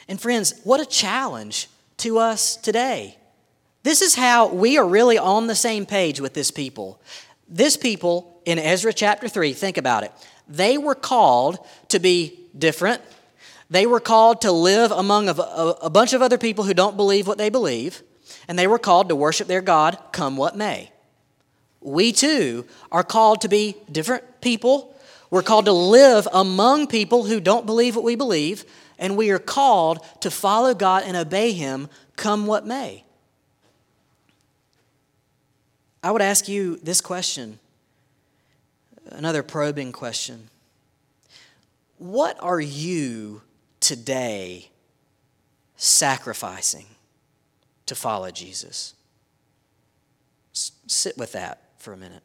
And, 0.08 0.20
friends, 0.20 0.60
what 0.62 0.80
a 0.80 0.86
challenge 0.86 1.68
to 1.98 2.18
us 2.18 2.56
today. 2.56 3.16
This 3.82 4.02
is 4.02 4.16
how 4.16 4.48
we 4.48 4.76
are 4.76 4.86
really 4.86 5.16
on 5.16 5.46
the 5.46 5.54
same 5.54 5.86
page 5.86 6.20
with 6.20 6.34
this 6.34 6.50
people. 6.50 7.00
This 7.48 7.76
people 7.76 8.35
in 8.46 8.60
Ezra 8.60 8.92
chapter 8.92 9.28
3, 9.28 9.52
think 9.52 9.76
about 9.76 10.04
it. 10.04 10.12
They 10.48 10.78
were 10.78 10.94
called 10.94 11.58
to 11.88 11.98
be 11.98 12.38
different. 12.56 13.02
They 13.68 13.86
were 13.86 14.00
called 14.00 14.42
to 14.42 14.52
live 14.52 14.92
among 14.92 15.28
a, 15.28 15.32
a, 15.32 15.70
a, 15.82 15.90
bunch 15.90 16.12
of 16.12 16.22
other 16.22 16.38
people 16.38 16.62
who 16.64 16.72
don't 16.72 16.96
believe 16.96 17.26
what 17.26 17.36
they 17.36 17.50
believe. 17.50 18.02
And 18.46 18.56
they 18.56 18.68
were 18.68 18.78
called 18.78 19.08
to 19.08 19.16
worship 19.16 19.48
their 19.48 19.60
God 19.60 19.98
come 20.12 20.36
what 20.36 20.56
may. 20.56 20.92
We 21.80 22.12
too 22.12 22.64
are 22.92 23.02
called 23.02 23.40
to 23.40 23.48
be 23.48 23.76
different 23.90 24.40
people. 24.40 24.96
We're 25.30 25.42
called 25.42 25.64
to 25.64 25.72
live 25.72 26.28
among 26.32 26.86
people 26.86 27.24
who 27.24 27.40
don't 27.40 27.66
believe 27.66 27.96
what 27.96 28.04
we 28.04 28.14
believe. 28.14 28.64
And 28.96 29.16
we 29.16 29.30
are 29.30 29.40
called 29.40 29.98
to 30.20 30.30
follow 30.30 30.72
God 30.72 31.02
and 31.04 31.16
obey 31.16 31.52
Him 31.52 31.88
come 32.14 32.46
what 32.46 32.64
may. 32.64 33.04
I 36.04 36.12
would 36.12 36.22
ask 36.22 36.46
you 36.46 36.76
this 36.76 37.00
question 37.00 37.58
another 39.10 39.42
probing 39.42 39.92
question. 39.92 40.48
What 41.98 42.36
are 42.40 42.60
you 42.60 43.42
today 43.80 44.70
sacrificing 45.76 46.86
to 47.86 47.94
follow 47.94 48.30
Jesus? 48.30 48.94
S- 50.54 50.72
sit 50.86 51.16
with 51.16 51.32
that 51.32 51.62
for 51.78 51.92
a 51.92 51.96
minute. 51.96 52.22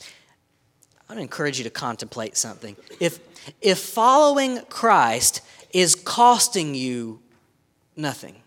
I 0.00 1.12
want 1.12 1.18
to 1.18 1.22
encourage 1.22 1.58
you 1.58 1.64
to 1.64 1.70
contemplate 1.70 2.36
something. 2.36 2.76
If, 3.00 3.18
if 3.62 3.78
following 3.78 4.60
Christ 4.68 5.40
is 5.72 5.94
costing 5.94 6.74
you 6.74 7.20
nothing, 7.96 8.42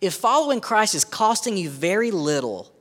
if 0.00 0.14
following 0.14 0.60
Christ 0.60 0.94
is 0.94 1.04
costing 1.04 1.56
you 1.56 1.70
very 1.70 2.10
little, 2.10 2.72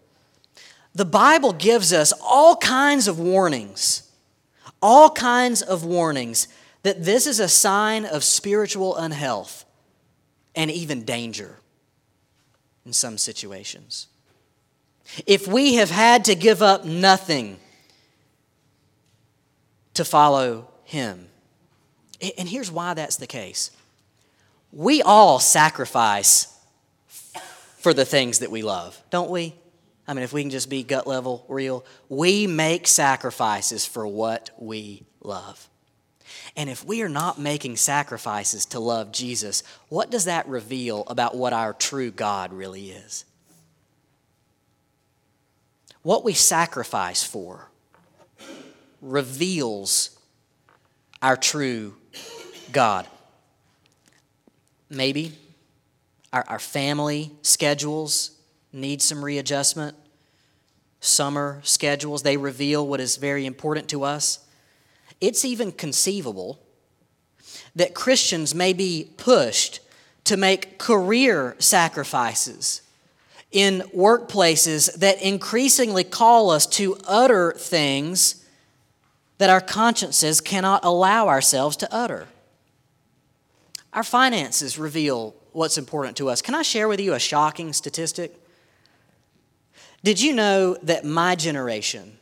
the 0.96 1.06
Bible 1.06 1.52
gives 1.52 1.92
us 1.92 2.14
all 2.22 2.56
kinds 2.56 3.10
of 3.10 3.20
warnings, 3.20 4.10
all 4.82 5.10
kinds 5.10 5.62
of 5.62 5.84
warnings 5.84 6.48
that 6.84 7.04
this 7.04 7.28
is 7.28 7.42
a 7.42 7.50
sign 7.50 8.06
of 8.06 8.24
spiritual 8.24 8.96
unhealth 8.96 9.66
and 10.56 10.72
even 10.72 11.04
danger 11.04 11.60
in 12.86 12.94
some 12.94 13.18
situations. 13.18 14.08
If 15.28 15.48
we 15.48 15.76
have 15.76 15.90
had 15.90 16.26
to 16.26 16.36
give 16.36 16.62
up 16.62 16.86
nothing 16.86 17.60
to 19.96 20.06
follow 20.06 20.70
Him, 20.86 21.28
and 22.38 22.48
here's 22.48 22.72
why 22.72 22.94
that's 22.94 23.18
the 23.18 23.28
case 23.28 23.72
we 24.72 25.02
all 25.02 25.40
sacrifice 25.40 26.54
for 27.80 27.94
the 27.94 28.06
things 28.06 28.40
that 28.40 28.52
we 28.52 28.62
love, 28.62 29.02
don't 29.10 29.30
we? 29.30 29.56
I 30.08 30.14
mean, 30.14 30.24
if 30.24 30.34
we 30.34 30.42
can 30.42 30.52
just 30.52 30.70
be 30.70 30.84
gut 30.84 31.08
level 31.08 31.46
real, 31.48 31.84
we 32.10 32.48
make 32.48 32.88
sacrifices 32.88 33.86
for 33.86 34.06
what 34.06 34.52
we 34.58 35.04
love. 35.22 35.68
And 36.56 36.70
if 36.70 36.86
we 36.86 37.02
are 37.02 37.10
not 37.10 37.40
making 37.40 37.78
sacrifices 37.78 38.66
to 38.68 38.80
love 38.80 39.12
Jesus, 39.12 39.64
what 39.90 40.12
does 40.12 40.26
that 40.26 40.48
reveal 40.48 41.04
about 41.08 41.36
what 41.36 41.54
our 41.54 41.74
true 41.74 42.12
God 42.12 42.54
really 42.54 42.92
is? 42.92 43.26
What 46.02 46.24
we 46.24 46.34
sacrifice 46.34 47.24
for 47.24 47.70
reveals 49.02 50.18
our 51.22 51.36
true 51.36 51.96
God. 52.72 53.08
Maybe 54.90 55.34
our, 56.32 56.46
our 56.48 56.60
family 56.60 57.32
schedules 57.42 58.35
need 58.76 59.02
some 59.02 59.24
readjustment. 59.24 59.96
Summer 61.00 61.62
schedules, 61.64 62.24
they 62.24 62.38
reveal 62.38 62.88
what 62.88 63.00
is 63.00 63.18
very 63.18 63.46
important 63.46 63.88
to 63.90 64.04
us. 64.04 64.40
It's 65.22 65.46
even 65.46 65.72
conceivable 65.72 66.60
that 67.76 67.94
Christians 67.94 68.56
may 68.56 68.74
be 68.74 69.10
pushed 69.18 69.80
to 70.26 70.38
make 70.38 70.78
career 70.78 71.56
sacrifices 71.60 72.82
in 73.52 73.82
workplaces 73.96 74.94
that 74.96 75.22
increasingly 75.22 76.04
call 76.04 76.50
us 76.50 76.66
to 76.66 76.98
utter 77.08 77.54
things 77.54 78.44
that 79.38 79.50
our 79.50 79.62
consciences 79.62 80.42
cannot 80.42 80.84
allow 80.84 81.28
ourselves 81.28 81.78
to 81.78 81.94
utter. 81.94 82.28
Our 83.94 84.04
finances 84.04 84.78
reveal 84.78 85.36
what's 85.52 85.78
important 85.78 86.18
to 86.18 86.30
us. 86.30 86.42
Can 86.42 86.56
I 86.56 86.64
share 86.64 86.88
with 86.88 87.00
you 87.00 87.14
a 87.14 87.20
shocking 87.20 87.72
statistic? 87.72 88.36
Did 90.06 90.22
you 90.22 90.34
know 90.34 90.78
that 90.84 91.04
my 91.04 91.34
generation, 91.34 92.20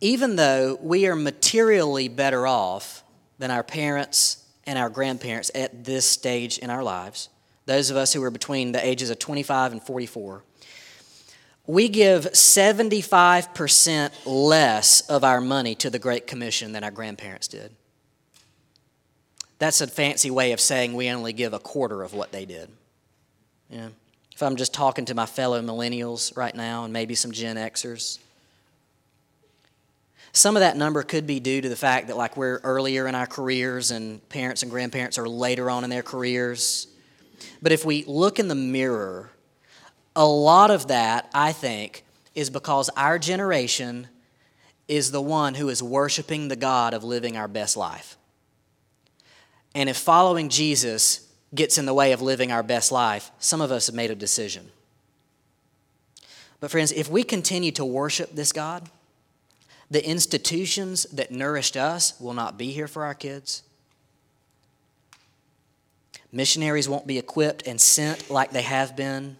even 0.00 0.36
though 0.36 0.78
we 0.80 1.08
are 1.08 1.16
materially 1.16 2.06
better 2.06 2.46
off 2.46 3.02
than 3.40 3.50
our 3.50 3.64
parents 3.64 4.46
and 4.62 4.78
our 4.78 4.88
grandparents 4.88 5.50
at 5.56 5.82
this 5.82 6.06
stage 6.06 6.58
in 6.58 6.70
our 6.70 6.84
lives, 6.84 7.30
those 7.66 7.90
of 7.90 7.96
us 7.96 8.12
who 8.12 8.22
are 8.22 8.30
between 8.30 8.70
the 8.70 8.86
ages 8.86 9.10
of 9.10 9.18
25 9.18 9.72
and 9.72 9.82
44, 9.82 10.44
we 11.66 11.88
give 11.88 12.26
75% 12.26 14.12
less 14.24 15.00
of 15.00 15.24
our 15.24 15.40
money 15.40 15.74
to 15.74 15.90
the 15.90 15.98
Great 15.98 16.28
Commission 16.28 16.70
than 16.70 16.84
our 16.84 16.92
grandparents 16.92 17.48
did. 17.48 17.74
That's 19.58 19.80
a 19.80 19.88
fancy 19.88 20.30
way 20.30 20.52
of 20.52 20.60
saying 20.60 20.94
we 20.94 21.10
only 21.10 21.32
give 21.32 21.54
a 21.54 21.58
quarter 21.58 22.04
of 22.04 22.14
what 22.14 22.30
they 22.30 22.44
did. 22.44 22.70
Yeah. 23.68 23.88
If 24.40 24.44
I'm 24.44 24.56
just 24.56 24.72
talking 24.72 25.04
to 25.04 25.14
my 25.14 25.26
fellow 25.26 25.60
millennials 25.60 26.34
right 26.34 26.54
now 26.54 26.84
and 26.84 26.94
maybe 26.94 27.14
some 27.14 27.30
Gen 27.30 27.56
Xers, 27.56 28.18
some 30.32 30.56
of 30.56 30.60
that 30.60 30.78
number 30.78 31.02
could 31.02 31.26
be 31.26 31.40
due 31.40 31.60
to 31.60 31.68
the 31.68 31.76
fact 31.76 32.06
that, 32.06 32.16
like, 32.16 32.38
we're 32.38 32.56
earlier 32.60 33.06
in 33.06 33.14
our 33.14 33.26
careers 33.26 33.90
and 33.90 34.26
parents 34.30 34.62
and 34.62 34.70
grandparents 34.70 35.18
are 35.18 35.28
later 35.28 35.68
on 35.68 35.84
in 35.84 35.90
their 35.90 36.02
careers. 36.02 36.86
But 37.60 37.72
if 37.72 37.84
we 37.84 38.02
look 38.06 38.38
in 38.38 38.48
the 38.48 38.54
mirror, 38.54 39.28
a 40.16 40.24
lot 40.26 40.70
of 40.70 40.88
that, 40.88 41.28
I 41.34 41.52
think, 41.52 42.02
is 42.34 42.48
because 42.48 42.88
our 42.96 43.18
generation 43.18 44.08
is 44.88 45.10
the 45.10 45.20
one 45.20 45.52
who 45.52 45.68
is 45.68 45.82
worshiping 45.82 46.48
the 46.48 46.56
God 46.56 46.94
of 46.94 47.04
living 47.04 47.36
our 47.36 47.46
best 47.46 47.76
life. 47.76 48.16
And 49.74 49.90
if 49.90 49.98
following 49.98 50.48
Jesus 50.48 51.29
gets 51.54 51.78
in 51.78 51.86
the 51.86 51.94
way 51.94 52.12
of 52.12 52.22
living 52.22 52.52
our 52.52 52.62
best 52.62 52.92
life, 52.92 53.30
some 53.38 53.60
of 53.60 53.72
us 53.72 53.86
have 53.86 53.94
made 53.94 54.10
a 54.10 54.14
decision. 54.14 54.70
But, 56.60 56.70
friends, 56.70 56.92
if 56.92 57.08
we 57.08 57.22
continue 57.22 57.72
to 57.72 57.84
worship 57.84 58.34
this 58.34 58.52
God, 58.52 58.88
the 59.90 60.06
institutions 60.06 61.04
that 61.04 61.32
nourished 61.32 61.76
us 61.76 62.18
will 62.20 62.34
not 62.34 62.56
be 62.56 62.70
here 62.70 62.86
for 62.86 63.04
our 63.04 63.14
kids. 63.14 63.62
Missionaries 66.30 66.88
won't 66.88 67.08
be 67.08 67.18
equipped 67.18 67.66
and 67.66 67.80
sent 67.80 68.30
like 68.30 68.52
they 68.52 68.62
have 68.62 68.94
been. 68.94 69.36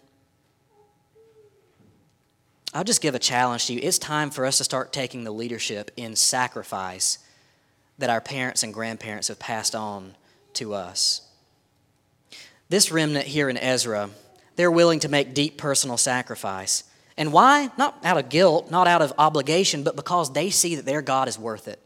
I'll 2.74 2.84
just 2.84 3.00
give 3.00 3.14
a 3.14 3.20
challenge 3.20 3.66
to 3.66 3.74
you. 3.74 3.80
It's 3.82 3.98
time 3.98 4.30
for 4.30 4.44
us 4.44 4.58
to 4.58 4.64
start 4.64 4.92
taking 4.92 5.22
the 5.22 5.30
leadership 5.30 5.92
in 5.96 6.16
sacrifice 6.16 7.18
that 7.98 8.10
our 8.10 8.20
parents 8.20 8.62
and 8.62 8.74
grandparents 8.74 9.28
have 9.28 9.38
passed 9.38 9.74
on 9.74 10.16
to 10.54 10.74
us. 10.74 11.22
This 12.70 12.92
remnant 12.92 13.26
here 13.26 13.50
in 13.50 13.56
Ezra, 13.56 14.10
they're 14.54 14.70
willing 14.70 15.00
to 15.00 15.08
make 15.08 15.34
deep 15.34 15.58
personal 15.58 15.96
sacrifice. 15.96 16.84
And 17.16 17.32
why? 17.32 17.70
Not 17.76 17.98
out 18.04 18.16
of 18.16 18.28
guilt, 18.28 18.70
not 18.70 18.86
out 18.86 19.02
of 19.02 19.12
obligation, 19.18 19.82
but 19.82 19.96
because 19.96 20.32
they 20.32 20.50
see 20.50 20.76
that 20.76 20.86
their 20.86 21.02
God 21.02 21.26
is 21.26 21.36
worth 21.36 21.66
it. 21.66 21.80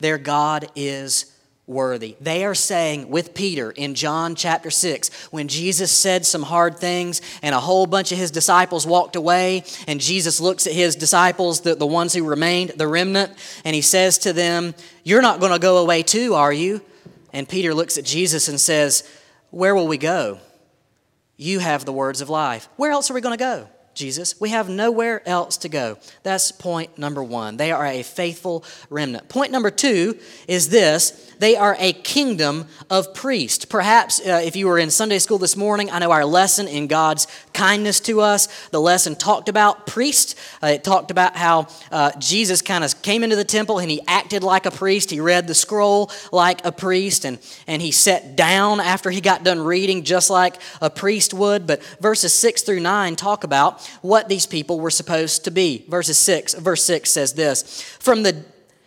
Their 0.00 0.18
God 0.18 0.70
is 0.76 1.34
worthy. 1.66 2.14
They 2.20 2.44
are 2.44 2.54
saying 2.54 3.08
with 3.08 3.32
Peter 3.32 3.70
in 3.70 3.94
John 3.94 4.34
chapter 4.34 4.70
6, 4.70 5.28
when 5.30 5.48
Jesus 5.48 5.90
said 5.90 6.26
some 6.26 6.42
hard 6.42 6.76
things 6.76 7.22
and 7.42 7.54
a 7.54 7.60
whole 7.60 7.86
bunch 7.86 8.12
of 8.12 8.18
his 8.18 8.30
disciples 8.30 8.86
walked 8.86 9.16
away, 9.16 9.64
and 9.86 9.98
Jesus 9.98 10.40
looks 10.42 10.66
at 10.66 10.74
his 10.74 10.94
disciples, 10.94 11.62
the, 11.62 11.74
the 11.74 11.86
ones 11.86 12.12
who 12.12 12.22
remained, 12.22 12.70
the 12.76 12.86
remnant, 12.86 13.32
and 13.64 13.74
he 13.74 13.82
says 13.82 14.18
to 14.18 14.34
them, 14.34 14.74
You're 15.04 15.22
not 15.22 15.40
going 15.40 15.52
to 15.52 15.58
go 15.58 15.78
away 15.78 16.02
too, 16.02 16.34
are 16.34 16.52
you? 16.52 16.82
And 17.32 17.48
Peter 17.48 17.72
looks 17.72 17.96
at 17.96 18.04
Jesus 18.04 18.48
and 18.48 18.60
says, 18.60 19.08
Where 19.50 19.74
will 19.74 19.88
we 19.88 19.98
go? 19.98 20.38
You 21.36 21.58
have 21.60 21.84
the 21.84 21.92
words 21.92 22.20
of 22.20 22.28
life. 22.28 22.68
Where 22.76 22.90
else 22.90 23.10
are 23.10 23.14
we 23.14 23.20
going 23.20 23.36
to 23.36 23.42
go? 23.42 23.68
Jesus. 23.98 24.40
We 24.40 24.50
have 24.50 24.68
nowhere 24.68 25.28
else 25.28 25.56
to 25.58 25.68
go. 25.68 25.98
That's 26.22 26.52
point 26.52 26.96
number 26.96 27.22
one. 27.22 27.56
They 27.56 27.72
are 27.72 27.84
a 27.84 28.02
faithful 28.02 28.64
remnant. 28.88 29.28
Point 29.28 29.50
number 29.50 29.70
two 29.70 30.18
is 30.46 30.68
this 30.68 31.28
they 31.38 31.56
are 31.56 31.76
a 31.78 31.92
kingdom 31.92 32.66
of 32.90 33.14
priests. 33.14 33.64
Perhaps 33.64 34.20
uh, 34.20 34.40
if 34.44 34.56
you 34.56 34.66
were 34.66 34.78
in 34.78 34.90
Sunday 34.90 35.18
school 35.18 35.38
this 35.38 35.56
morning, 35.56 35.90
I 35.90 35.98
know 36.00 36.10
our 36.10 36.24
lesson 36.24 36.66
in 36.66 36.86
God's 36.86 37.26
kindness 37.52 38.00
to 38.00 38.20
us, 38.20 38.68
the 38.70 38.80
lesson 38.80 39.14
talked 39.14 39.48
about 39.48 39.86
priests. 39.86 40.34
Uh, 40.62 40.68
it 40.68 40.84
talked 40.84 41.10
about 41.10 41.36
how 41.36 41.68
uh, 41.90 42.12
Jesus 42.18 42.62
kind 42.62 42.84
of 42.84 43.02
came 43.02 43.22
into 43.22 43.36
the 43.36 43.44
temple 43.44 43.78
and 43.78 43.90
he 43.90 44.00
acted 44.06 44.42
like 44.42 44.66
a 44.66 44.70
priest. 44.70 45.10
He 45.10 45.20
read 45.20 45.46
the 45.46 45.54
scroll 45.54 46.10
like 46.32 46.64
a 46.64 46.72
priest 46.72 47.24
and, 47.24 47.38
and 47.66 47.80
he 47.80 47.92
sat 47.92 48.36
down 48.36 48.80
after 48.80 49.10
he 49.10 49.20
got 49.20 49.44
done 49.44 49.60
reading 49.60 50.02
just 50.04 50.30
like 50.30 50.56
a 50.80 50.90
priest 50.90 51.34
would. 51.34 51.66
But 51.66 51.82
verses 52.00 52.32
6 52.34 52.62
through 52.62 52.80
9 52.80 53.16
talk 53.16 53.44
about 53.44 53.87
what 54.02 54.28
these 54.28 54.46
people 54.46 54.80
were 54.80 54.90
supposed 54.90 55.44
to 55.44 55.50
be. 55.50 55.84
Verses 55.88 56.18
6, 56.18 56.54
verse 56.54 56.84
6 56.84 57.10
says 57.10 57.34
this 57.34 57.82
From 58.00 58.22
the 58.22 58.44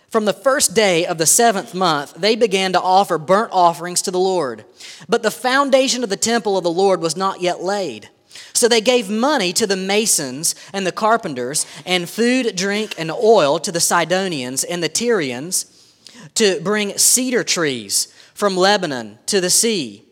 from 0.10 0.26
the 0.26 0.34
first 0.34 0.76
day 0.76 1.06
of 1.06 1.18
the 1.18 1.26
seventh 1.26 1.74
month, 1.74 2.16
they 2.16 2.36
began 2.36 2.74
to 2.74 2.82
offer 2.82 3.18
burnt 3.18 3.54
offerings 3.54 4.02
to 4.02 4.12
the 4.12 4.20
Lord. 4.20 4.66
But 5.08 5.24
the 5.24 5.32
foundation 5.32 6.04
of 6.04 6.10
the 6.10 6.18
temple 6.18 6.58
of 6.58 6.66
the 6.66 6.70
Lord 6.70 7.00
was 7.00 7.16
not 7.16 7.40
yet 7.40 7.64
laid. 7.64 8.10
So 8.52 8.68
they 8.68 8.82
gave 8.82 9.10
money 9.10 9.54
to 9.54 9.66
the 9.66 9.78
masons 9.78 10.54
and 10.74 10.86
the 10.86 10.92
carpenters, 10.92 11.66
and 11.86 12.10
food, 12.10 12.58
drink, 12.58 12.94
and 12.98 13.10
oil 13.10 13.58
to 13.60 13.72
the 13.72 13.80
Sidonians 13.80 14.66
and 14.66 14.84
the 14.84 14.90
Tyrians 14.90 15.96
to 16.36 16.60
bring 16.60 16.98
cedar 16.98 17.46
trees 17.46 18.14
from 18.34 18.58
Lebanon 18.58 19.18
to 19.28 19.40
the 19.40 19.50
sea 19.50 20.06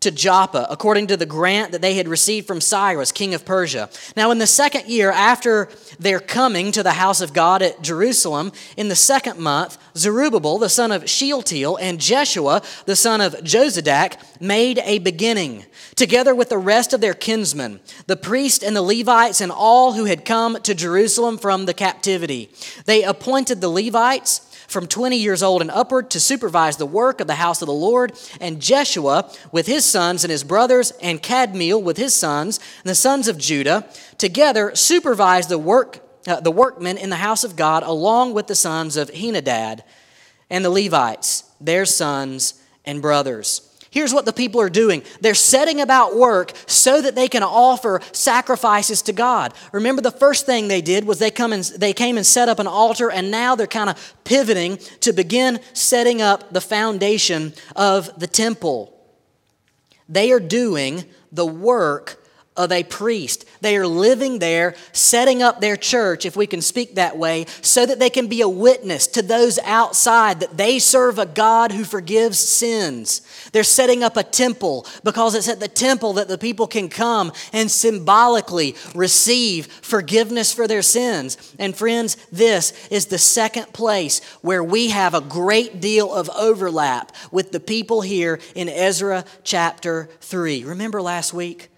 to 0.00 0.10
Joppa, 0.10 0.66
according 0.70 1.08
to 1.08 1.16
the 1.16 1.26
grant 1.26 1.72
that 1.72 1.82
they 1.82 1.94
had 1.94 2.06
received 2.06 2.46
from 2.46 2.60
Cyrus, 2.60 3.10
king 3.10 3.34
of 3.34 3.44
Persia. 3.44 3.90
Now, 4.16 4.30
in 4.30 4.38
the 4.38 4.46
second 4.46 4.86
year 4.86 5.10
after 5.10 5.68
their 5.98 6.20
coming 6.20 6.70
to 6.72 6.82
the 6.82 6.92
house 6.92 7.20
of 7.20 7.32
God 7.32 7.62
at 7.62 7.82
Jerusalem, 7.82 8.52
in 8.76 8.88
the 8.88 8.96
second 8.96 9.40
month, 9.40 9.76
Zerubbabel, 9.96 10.58
the 10.58 10.68
son 10.68 10.92
of 10.92 11.10
Shealtiel, 11.10 11.76
and 11.78 12.00
Jeshua, 12.00 12.62
the 12.86 12.94
son 12.94 13.20
of 13.20 13.34
Jozadak, 13.34 14.40
made 14.40 14.78
a 14.84 15.00
beginning, 15.00 15.66
together 15.96 16.34
with 16.34 16.48
the 16.48 16.58
rest 16.58 16.92
of 16.92 17.00
their 17.00 17.14
kinsmen, 17.14 17.80
the 18.06 18.16
priests 18.16 18.62
and 18.62 18.76
the 18.76 18.82
Levites, 18.82 19.40
and 19.40 19.50
all 19.50 19.94
who 19.94 20.04
had 20.04 20.24
come 20.24 20.60
to 20.62 20.74
Jerusalem 20.74 21.38
from 21.38 21.66
the 21.66 21.74
captivity. 21.74 22.50
They 22.84 23.02
appointed 23.02 23.60
the 23.60 23.68
Levites 23.68 24.47
from 24.68 24.86
20 24.86 25.16
years 25.16 25.42
old 25.42 25.60
and 25.60 25.70
upward 25.70 26.10
to 26.10 26.20
supervise 26.20 26.76
the 26.76 26.86
work 26.86 27.20
of 27.20 27.26
the 27.26 27.34
house 27.34 27.60
of 27.60 27.66
the 27.66 27.72
Lord, 27.72 28.12
and 28.40 28.60
Jeshua 28.60 29.30
with 29.50 29.66
his 29.66 29.84
sons 29.84 30.22
and 30.22 30.30
his 30.30 30.44
brothers, 30.44 30.92
and 31.02 31.22
Kadmiel 31.22 31.82
with 31.82 31.96
his 31.96 32.14
sons, 32.14 32.60
and 32.82 32.90
the 32.90 32.94
sons 32.94 33.26
of 33.26 33.38
Judah, 33.38 33.88
together 34.18 34.76
supervised 34.76 35.48
the 35.48 35.58
work 35.58 36.04
uh, 36.26 36.40
the 36.40 36.50
workmen 36.50 36.98
in 36.98 37.08
the 37.08 37.16
house 37.16 37.42
of 37.42 37.56
God, 37.56 37.82
along 37.82 38.34
with 38.34 38.48
the 38.48 38.54
sons 38.54 38.98
of 38.98 39.10
Henadad 39.10 39.80
and 40.50 40.62
the 40.62 40.70
Levites, 40.70 41.44
their 41.58 41.86
sons 41.86 42.62
and 42.84 43.00
brothers. 43.00 43.67
Here's 43.90 44.12
what 44.12 44.26
the 44.26 44.32
people 44.32 44.60
are 44.60 44.68
doing 44.68 45.02
they're 45.20 45.34
setting 45.34 45.80
about 45.80 46.16
work 46.16 46.52
so 46.66 47.00
that 47.00 47.14
they 47.14 47.28
can 47.28 47.42
offer 47.42 48.00
sacrifices 48.12 49.02
to 49.02 49.12
God. 49.12 49.54
Remember, 49.72 50.02
the 50.02 50.10
first 50.10 50.46
thing 50.46 50.68
they 50.68 50.82
did 50.82 51.06
was 51.06 51.18
they, 51.18 51.30
come 51.30 51.52
and, 51.52 51.64
they 51.64 51.92
came 51.92 52.16
and 52.16 52.26
set 52.26 52.48
up 52.48 52.58
an 52.58 52.66
altar, 52.66 53.10
and 53.10 53.30
now 53.30 53.54
they're 53.54 53.66
kind 53.66 53.90
of 53.90 54.14
pivoting 54.24 54.76
to 55.00 55.12
begin 55.12 55.60
setting 55.72 56.20
up 56.20 56.52
the 56.52 56.60
foundation 56.60 57.54
of 57.76 58.18
the 58.18 58.26
temple. 58.26 58.94
They 60.08 60.32
are 60.32 60.40
doing 60.40 61.04
the 61.32 61.46
work 61.46 62.22
of 62.58 62.72
a 62.72 62.82
priest. 62.82 63.46
They 63.60 63.76
are 63.76 63.86
living 63.86 64.40
there, 64.40 64.74
setting 64.92 65.42
up 65.42 65.60
their 65.60 65.76
church, 65.76 66.26
if 66.26 66.36
we 66.36 66.46
can 66.46 66.60
speak 66.60 66.96
that 66.96 67.16
way, 67.16 67.46
so 67.62 67.86
that 67.86 68.00
they 68.00 68.10
can 68.10 68.26
be 68.26 68.42
a 68.42 68.48
witness 68.48 69.06
to 69.06 69.22
those 69.22 69.58
outside 69.60 70.40
that 70.40 70.56
they 70.56 70.78
serve 70.80 71.18
a 71.18 71.24
God 71.24 71.72
who 71.72 71.84
forgives 71.84 72.38
sins. 72.38 73.22
They're 73.52 73.62
setting 73.62 74.02
up 74.02 74.16
a 74.16 74.24
temple 74.24 74.86
because 75.04 75.34
it's 75.34 75.48
at 75.48 75.60
the 75.60 75.68
temple 75.68 76.14
that 76.14 76.28
the 76.28 76.36
people 76.36 76.66
can 76.66 76.88
come 76.88 77.32
and 77.52 77.70
symbolically 77.70 78.74
receive 78.94 79.66
forgiveness 79.66 80.52
for 80.52 80.66
their 80.66 80.82
sins. 80.82 81.54
And 81.58 81.76
friends, 81.76 82.16
this 82.32 82.72
is 82.88 83.06
the 83.06 83.18
second 83.18 83.72
place 83.72 84.20
where 84.42 84.64
we 84.64 84.88
have 84.88 85.14
a 85.14 85.20
great 85.20 85.80
deal 85.80 86.12
of 86.12 86.28
overlap 86.30 87.14
with 87.30 87.52
the 87.52 87.60
people 87.60 88.00
here 88.00 88.40
in 88.56 88.68
Ezra 88.68 89.24
chapter 89.44 90.10
3. 90.20 90.64
Remember 90.64 91.00
last 91.00 91.32
week? 91.32 91.70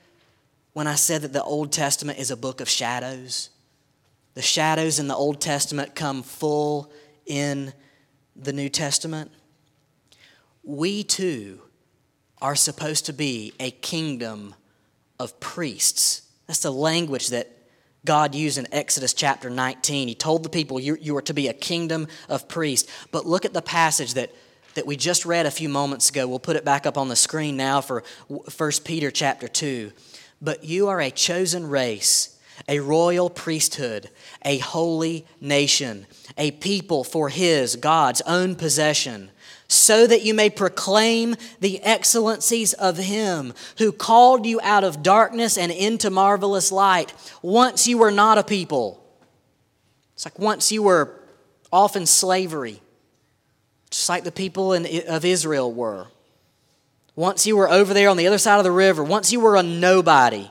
When 0.73 0.87
I 0.87 0.95
said 0.95 1.23
that 1.23 1.33
the 1.33 1.43
Old 1.43 1.73
Testament 1.73 2.19
is 2.19 2.31
a 2.31 2.37
book 2.37 2.61
of 2.61 2.69
shadows. 2.69 3.51
The 4.35 4.43
shadows 4.43 4.99
in 4.99 5.09
the 5.09 5.15
Old 5.15 5.41
Testament 5.41 5.95
come 5.95 6.23
full 6.23 6.93
in 7.27 7.73
the 8.37 8.53
New 8.53 8.69
Testament. 8.69 9.31
We 10.63 11.03
too 11.03 11.61
are 12.41 12.57
supposed 12.57 13.07
to 13.07 13.13
be 13.13 13.53
a 13.61 13.71
kingdom 13.71 14.55
of 15.19 15.39
priests. 15.41 16.23
That's 16.47 16.61
the 16.61 16.73
language 16.73 17.29
that 17.29 17.49
God 18.05 18.35
used 18.35 18.57
in 18.57 18.67
Exodus 18.73 19.13
chapter 19.13 19.51
19. 19.51 20.09
He 20.09 20.15
told 20.15 20.43
the 20.43 20.49
people, 20.49 20.81
You, 20.81 20.97
you 21.01 21.17
are 21.17 21.23
to 21.23 21.35
be 21.35 21.49
a 21.49 21.53
kingdom 21.53 22.09
of 22.29 22.49
priests. 22.49 22.91
But 23.11 23.27
look 23.27 23.45
at 23.45 23.53
the 23.53 23.61
passage 23.61 24.15
that, 24.15 24.35
that 24.75 24.87
we 24.87 24.97
just 24.97 25.27
read 25.27 25.45
a 25.45 25.51
few 25.51 25.69
moments 25.69 26.09
ago. 26.09 26.27
We'll 26.27 26.39
put 26.39 26.57
it 26.57 26.65
back 26.65 26.87
up 26.87 26.97
on 26.97 27.09
the 27.09 27.17
screen 27.17 27.57
now 27.57 27.83
for 27.83 28.03
1 28.29 28.71
Peter 28.85 29.11
chapter 29.11 29.49
2. 29.49 29.93
But 30.41 30.65
you 30.65 30.89
are 30.89 31.01
a 31.01 31.11
chosen 31.11 31.69
race, 31.69 32.39
a 32.69 32.81
royal 32.81 33.29
priesthood, 33.29 34.09
a 34.45 34.59
holy 34.59 35.27
nation, 35.41 36.07
a 36.39 36.51
people 36.53 37.05
for 37.05 37.29
His, 37.29 37.77
God's 37.77 38.23
own 38.23 38.55
possession, 38.55 39.31
so 39.69 40.07
that 40.07 40.23
you 40.23 40.35
may 40.35 40.51
proclaim 40.51 41.37
the 41.61 41.81
excellencies 41.83 42.73
of 42.73 42.97
Him 42.97 43.53
who 43.79 43.93
called 43.93 44.47
you 44.47 44.61
out 44.63 44.83
of 44.83 45.03
darkness 45.03 45.59
and 45.59 45.71
into 45.71 46.11
marvelous 46.11 46.73
light. 46.73 47.13
Once 47.43 47.87
you 47.87 47.99
were 47.99 48.11
not 48.11 48.39
a 48.39 48.43
people. 48.43 49.05
It's 50.15 50.25
like 50.25 50.39
once 50.39 50.73
you 50.73 50.83
were 50.83 51.15
off 51.73 51.97
in 51.97 52.07
slavery, 52.07 52.83
just 53.91 54.09
like 54.09 54.25
the 54.25 54.33
people 54.33 54.73
in, 54.73 54.87
of 55.09 55.25
Israel 55.25 55.73
were. 55.73 56.09
Once 57.21 57.47
you 57.47 57.55
were 57.55 57.69
over 57.69 57.93
there 57.93 58.09
on 58.09 58.17
the 58.17 58.27
other 58.27 58.39
side 58.39 58.57
of 58.57 58.65
the 58.65 58.73
river. 58.73 59.05
Once 59.05 59.31
you 59.31 59.41
were 59.41 59.55
a 59.55 59.63
nobody. 59.63 60.51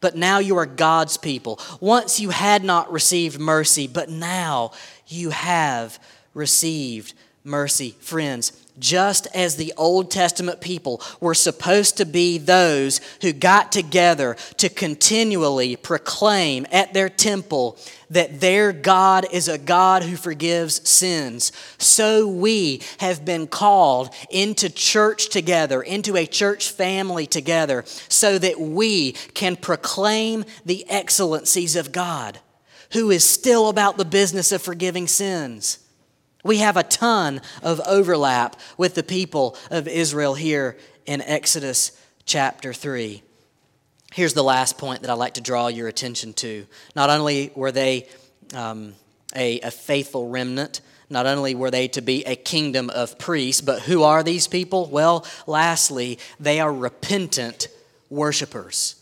But 0.00 0.16
now 0.16 0.40
you 0.40 0.56
are 0.58 0.66
God's 0.66 1.16
people. 1.16 1.60
Once 1.78 2.18
you 2.18 2.30
had 2.30 2.64
not 2.64 2.90
received 2.90 3.38
mercy, 3.38 3.86
but 3.86 4.08
now 4.08 4.72
you 5.06 5.30
have 5.30 6.00
received 6.34 7.14
mercy. 7.44 7.94
Friends, 8.00 8.63
just 8.78 9.26
as 9.34 9.56
the 9.56 9.72
Old 9.76 10.10
Testament 10.10 10.60
people 10.60 11.00
were 11.20 11.34
supposed 11.34 11.96
to 11.98 12.04
be 12.04 12.38
those 12.38 13.00
who 13.20 13.32
got 13.32 13.70
together 13.70 14.36
to 14.56 14.68
continually 14.68 15.76
proclaim 15.76 16.66
at 16.72 16.92
their 16.92 17.08
temple 17.08 17.78
that 18.10 18.40
their 18.40 18.72
God 18.72 19.26
is 19.32 19.48
a 19.48 19.58
God 19.58 20.02
who 20.02 20.16
forgives 20.16 20.88
sins, 20.88 21.52
so 21.78 22.26
we 22.26 22.82
have 22.98 23.24
been 23.24 23.46
called 23.46 24.14
into 24.30 24.70
church 24.70 25.30
together, 25.30 25.82
into 25.82 26.16
a 26.16 26.26
church 26.26 26.70
family 26.70 27.26
together, 27.26 27.84
so 28.08 28.38
that 28.38 28.60
we 28.60 29.12
can 29.12 29.56
proclaim 29.56 30.44
the 30.64 30.88
excellencies 30.88 31.76
of 31.76 31.92
God, 31.92 32.38
who 32.92 33.10
is 33.10 33.24
still 33.24 33.68
about 33.68 33.96
the 33.96 34.04
business 34.04 34.52
of 34.52 34.62
forgiving 34.62 35.06
sins. 35.06 35.83
We 36.44 36.58
have 36.58 36.76
a 36.76 36.82
ton 36.82 37.40
of 37.62 37.80
overlap 37.86 38.60
with 38.76 38.94
the 38.94 39.02
people 39.02 39.56
of 39.70 39.88
Israel 39.88 40.34
here 40.34 40.76
in 41.06 41.22
Exodus 41.22 41.98
chapter 42.26 42.74
3. 42.74 43.22
Here's 44.12 44.34
the 44.34 44.44
last 44.44 44.76
point 44.76 45.00
that 45.00 45.10
I'd 45.10 45.14
like 45.14 45.34
to 45.34 45.40
draw 45.40 45.68
your 45.68 45.88
attention 45.88 46.34
to. 46.34 46.66
Not 46.94 47.08
only 47.08 47.50
were 47.54 47.72
they 47.72 48.08
um, 48.54 48.94
a, 49.34 49.58
a 49.60 49.70
faithful 49.70 50.28
remnant, 50.28 50.82
not 51.08 51.24
only 51.24 51.54
were 51.54 51.70
they 51.70 51.88
to 51.88 52.02
be 52.02 52.24
a 52.24 52.36
kingdom 52.36 52.90
of 52.90 53.18
priests, 53.18 53.62
but 53.62 53.80
who 53.80 54.02
are 54.02 54.22
these 54.22 54.46
people? 54.46 54.86
Well, 54.86 55.26
lastly, 55.46 56.18
they 56.38 56.60
are 56.60 56.72
repentant 56.72 57.68
worshipers. 58.10 58.96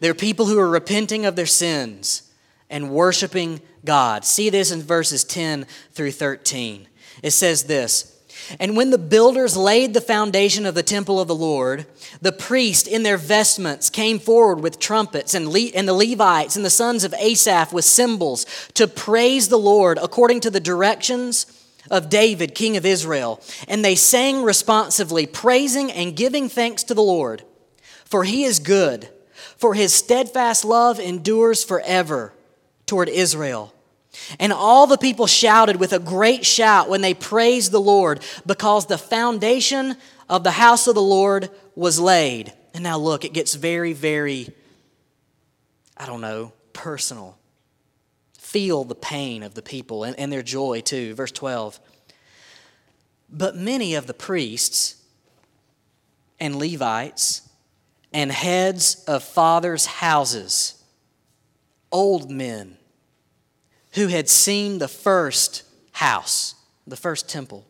They're 0.00 0.14
people 0.14 0.46
who 0.46 0.58
are 0.58 0.70
repenting 0.70 1.26
of 1.26 1.36
their 1.36 1.46
sins 1.46 2.27
and 2.70 2.90
worshiping 2.90 3.60
God. 3.84 4.24
See 4.24 4.50
this 4.50 4.70
in 4.70 4.82
verses 4.82 5.24
10 5.24 5.66
through 5.92 6.12
13. 6.12 6.88
It 7.22 7.30
says 7.30 7.64
this 7.64 8.20
And 8.58 8.76
when 8.76 8.90
the 8.90 8.98
builders 8.98 9.56
laid 9.56 9.94
the 9.94 10.00
foundation 10.00 10.66
of 10.66 10.74
the 10.74 10.82
temple 10.82 11.20
of 11.20 11.28
the 11.28 11.34
Lord, 11.34 11.86
the 12.20 12.32
priests 12.32 12.88
in 12.88 13.02
their 13.02 13.16
vestments 13.16 13.90
came 13.90 14.18
forward 14.18 14.60
with 14.60 14.78
trumpets, 14.78 15.34
and, 15.34 15.48
Le- 15.48 15.72
and 15.74 15.88
the 15.88 15.94
Levites 15.94 16.56
and 16.56 16.64
the 16.64 16.70
sons 16.70 17.04
of 17.04 17.14
Asaph 17.14 17.72
with 17.72 17.84
cymbals 17.84 18.46
to 18.74 18.86
praise 18.86 19.48
the 19.48 19.58
Lord 19.58 19.98
according 20.00 20.40
to 20.40 20.50
the 20.50 20.60
directions 20.60 21.46
of 21.90 22.10
David, 22.10 22.54
king 22.54 22.76
of 22.76 22.84
Israel. 22.84 23.40
And 23.66 23.84
they 23.84 23.94
sang 23.94 24.42
responsively, 24.42 25.26
praising 25.26 25.90
and 25.90 26.14
giving 26.14 26.48
thanks 26.48 26.84
to 26.84 26.94
the 26.94 27.02
Lord. 27.02 27.44
For 28.04 28.24
he 28.24 28.44
is 28.44 28.58
good, 28.58 29.08
for 29.56 29.74
his 29.74 29.92
steadfast 29.94 30.64
love 30.64 31.00
endures 31.00 31.64
forever 31.64 32.34
toward 32.88 33.08
Israel. 33.08 33.72
And 34.38 34.52
all 34.52 34.86
the 34.86 34.98
people 34.98 35.26
shouted 35.26 35.76
with 35.76 35.92
a 35.92 35.98
great 35.98 36.44
shout 36.44 36.88
when 36.88 37.02
they 37.02 37.14
praised 37.14 37.70
the 37.70 37.80
Lord 37.80 38.20
because 38.46 38.86
the 38.86 38.98
foundation 38.98 39.96
of 40.28 40.44
the 40.44 40.50
house 40.50 40.86
of 40.86 40.94
the 40.94 41.02
Lord 41.02 41.50
was 41.74 42.00
laid. 42.00 42.52
And 42.74 42.82
now 42.82 42.98
look, 42.98 43.24
it 43.24 43.32
gets 43.32 43.54
very, 43.54 43.92
very, 43.92 44.48
I 45.96 46.06
don't 46.06 46.20
know, 46.20 46.52
personal. 46.72 47.38
Feel 48.38 48.84
the 48.84 48.94
pain 48.94 49.42
of 49.42 49.54
the 49.54 49.62
people 49.62 50.04
and, 50.04 50.18
and 50.18 50.32
their 50.32 50.42
joy 50.42 50.80
too. 50.80 51.14
Verse 51.14 51.32
12. 51.32 51.78
But 53.30 53.56
many 53.56 53.94
of 53.94 54.06
the 54.06 54.14
priests 54.14 54.96
and 56.40 56.56
Levites 56.56 57.42
and 58.12 58.32
heads 58.32 59.04
of 59.06 59.22
fathers' 59.22 59.84
houses, 59.84 60.82
old 61.92 62.30
men, 62.30 62.77
who 63.92 64.08
had 64.08 64.28
seen 64.28 64.78
the 64.78 64.88
first 64.88 65.62
house, 65.92 66.54
the 66.86 66.96
first 66.96 67.28
temple. 67.28 67.66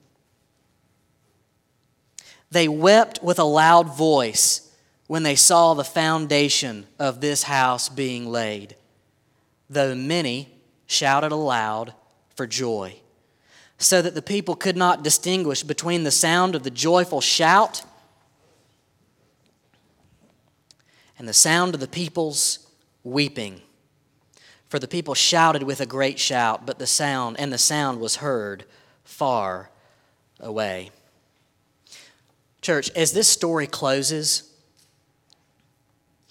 They 2.51 2.69
wept 2.69 3.23
with 3.23 3.39
a 3.39 3.45
loud 3.45 3.95
voice 3.97 4.73
when 5.07 5.23
they 5.23 5.37
saw 5.37 5.75
the 5.75 5.85
foundation 5.85 6.87
of 6.99 7.21
this 7.21 7.45
house 7.45 7.89
being 7.89 8.27
laid, 8.27 8.77
though 9.69 9.95
many 9.95 10.51
shouted 10.87 11.33
aloud 11.33 11.95
for 12.35 12.47
joy, 12.47 12.97
so 13.79 14.03
that 14.03 14.15
the 14.15 14.23
people 14.23 14.55
could 14.55 14.77
not 14.77 15.03
distinguish 15.03 15.63
between 15.63 16.05
the 16.05 16.11
sound 16.11 16.55
of 16.55 16.63
the 16.63 16.71
joyful 16.71 17.21
shout 17.21 17.83
and 21.19 21.29
the 21.29 21.35
sound 21.35 21.75
of 21.75 21.81
the 21.81 21.89
people's 21.89 22.61
weeping. 23.03 23.61
For 24.69 24.79
the 24.79 24.89
people 24.89 25.15
shouted 25.15 25.63
with 25.63 25.81
a 25.81 25.87
great 25.87 26.19
shout, 26.19 26.67
but 26.67 26.79
the 26.79 26.87
sound, 26.87 27.41
and 27.41 27.53
the 27.53 27.59
sound 27.59 28.01
was 28.01 28.17
heard 28.17 28.65
far 29.03 29.71
away. 30.41 30.91
Church, 32.61 32.91
as 32.91 33.13
this 33.13 33.29
story 33.29 33.67
closes, 33.67 34.53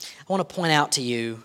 I 0.02 0.24
want 0.28 0.48
to 0.48 0.56
point 0.56 0.72
out 0.72 0.92
to 0.94 1.02
you 1.02 1.44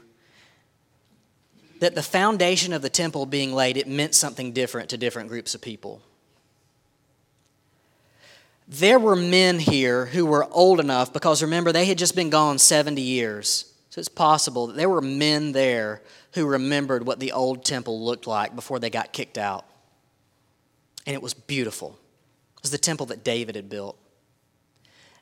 that 1.81 1.95
the 1.95 2.03
foundation 2.03 2.73
of 2.73 2.83
the 2.83 2.91
temple 2.91 3.27
being 3.27 3.55
laid, 3.55 3.77
it 3.77 3.89
meant 3.89 4.15
something 4.15 4.53
different 4.53 4.91
to 4.91 4.99
different 4.99 5.31
groups 5.31 5.55
of 5.55 5.61
people. 5.61 6.03
There 8.69 8.99
were 8.99 9.17
men 9.17 9.59
here 9.59 10.07
who 10.07 10.27
were 10.27 10.47
old 10.51 10.79
enough, 10.79 11.13
because 11.13 11.43
remember, 11.43 11.73
they 11.73 11.87
had 11.87 11.99
just 11.99 12.15
been 12.15 12.31
gone 12.31 12.59
70 12.59 13.01
years. 13.01 13.72
So 13.93 13.99
it's 13.99 14.09
possible 14.09 14.69
that 14.69 14.77
there 14.77 14.89
were 14.89 15.03
men 15.03 15.53
there 15.53 16.01
who 16.33 16.47
remembered 16.47 17.07
what 17.07 17.21
the 17.21 17.33
old 17.33 17.63
temple 17.63 18.03
looked 18.03 18.27
like 18.27 18.57
before 18.57 18.79
they 18.79 18.89
got 18.89 19.13
kicked 19.13 19.37
out. 19.37 19.67
And 21.07 21.13
it 21.13 21.21
was 21.21 21.35
beautiful. 21.35 21.99
It 22.57 22.63
was 22.63 22.71
the 22.71 22.79
temple 22.79 23.05
that 23.07 23.23
David 23.23 23.55
had 23.55 23.69
built. 23.69 23.99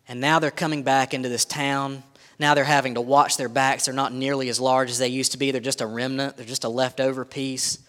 And 0.06 0.20
now 0.20 0.38
they're 0.38 0.52
coming 0.52 0.84
back 0.84 1.12
into 1.12 1.28
this 1.28 1.44
town. 1.44 2.04
Now 2.38 2.54
they're 2.54 2.62
having 2.62 2.94
to 2.94 3.00
watch 3.00 3.36
their 3.36 3.48
backs. 3.48 3.86
They're 3.86 3.92
not 3.94 4.12
nearly 4.12 4.48
as 4.48 4.60
large 4.60 4.88
as 4.88 5.00
they 5.00 5.08
used 5.08 5.32
to 5.32 5.38
be. 5.38 5.50
They're 5.50 5.60
just 5.60 5.80
a 5.80 5.86
remnant, 5.86 6.36
they're 6.36 6.46
just 6.46 6.62
a 6.62 6.68
leftover 6.68 7.24
piece. 7.24 7.80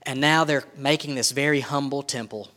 And 0.00 0.18
now 0.18 0.44
they're 0.44 0.64
making 0.78 1.14
this 1.14 1.30
very 1.30 1.60
humble 1.60 2.02
temple 2.02 2.48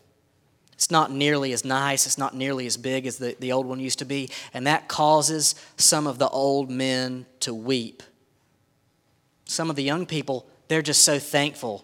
It's 0.77 0.91
not 0.91 1.11
nearly 1.11 1.53
as 1.53 1.65
nice, 1.65 2.05
it's 2.05 2.19
not 2.19 2.35
nearly 2.35 2.67
as 2.67 2.77
big 2.77 3.07
as 3.07 3.17
the, 3.17 3.35
the 3.39 3.51
old 3.51 3.65
one 3.65 3.79
used 3.79 3.97
to 3.97 4.05
be, 4.05 4.29
and 4.53 4.67
that 4.67 4.87
causes 4.87 5.55
some 5.75 6.05
of 6.05 6.19
the 6.19 6.29
old 6.29 6.69
men 6.69 7.25
to 7.39 7.51
weep. 7.51 8.03
Some 9.45 9.71
of 9.71 9.75
the 9.75 9.81
young 9.81 10.05
people, 10.05 10.45
they're 10.67 10.83
just 10.83 11.03
so 11.03 11.17
thankful 11.17 11.83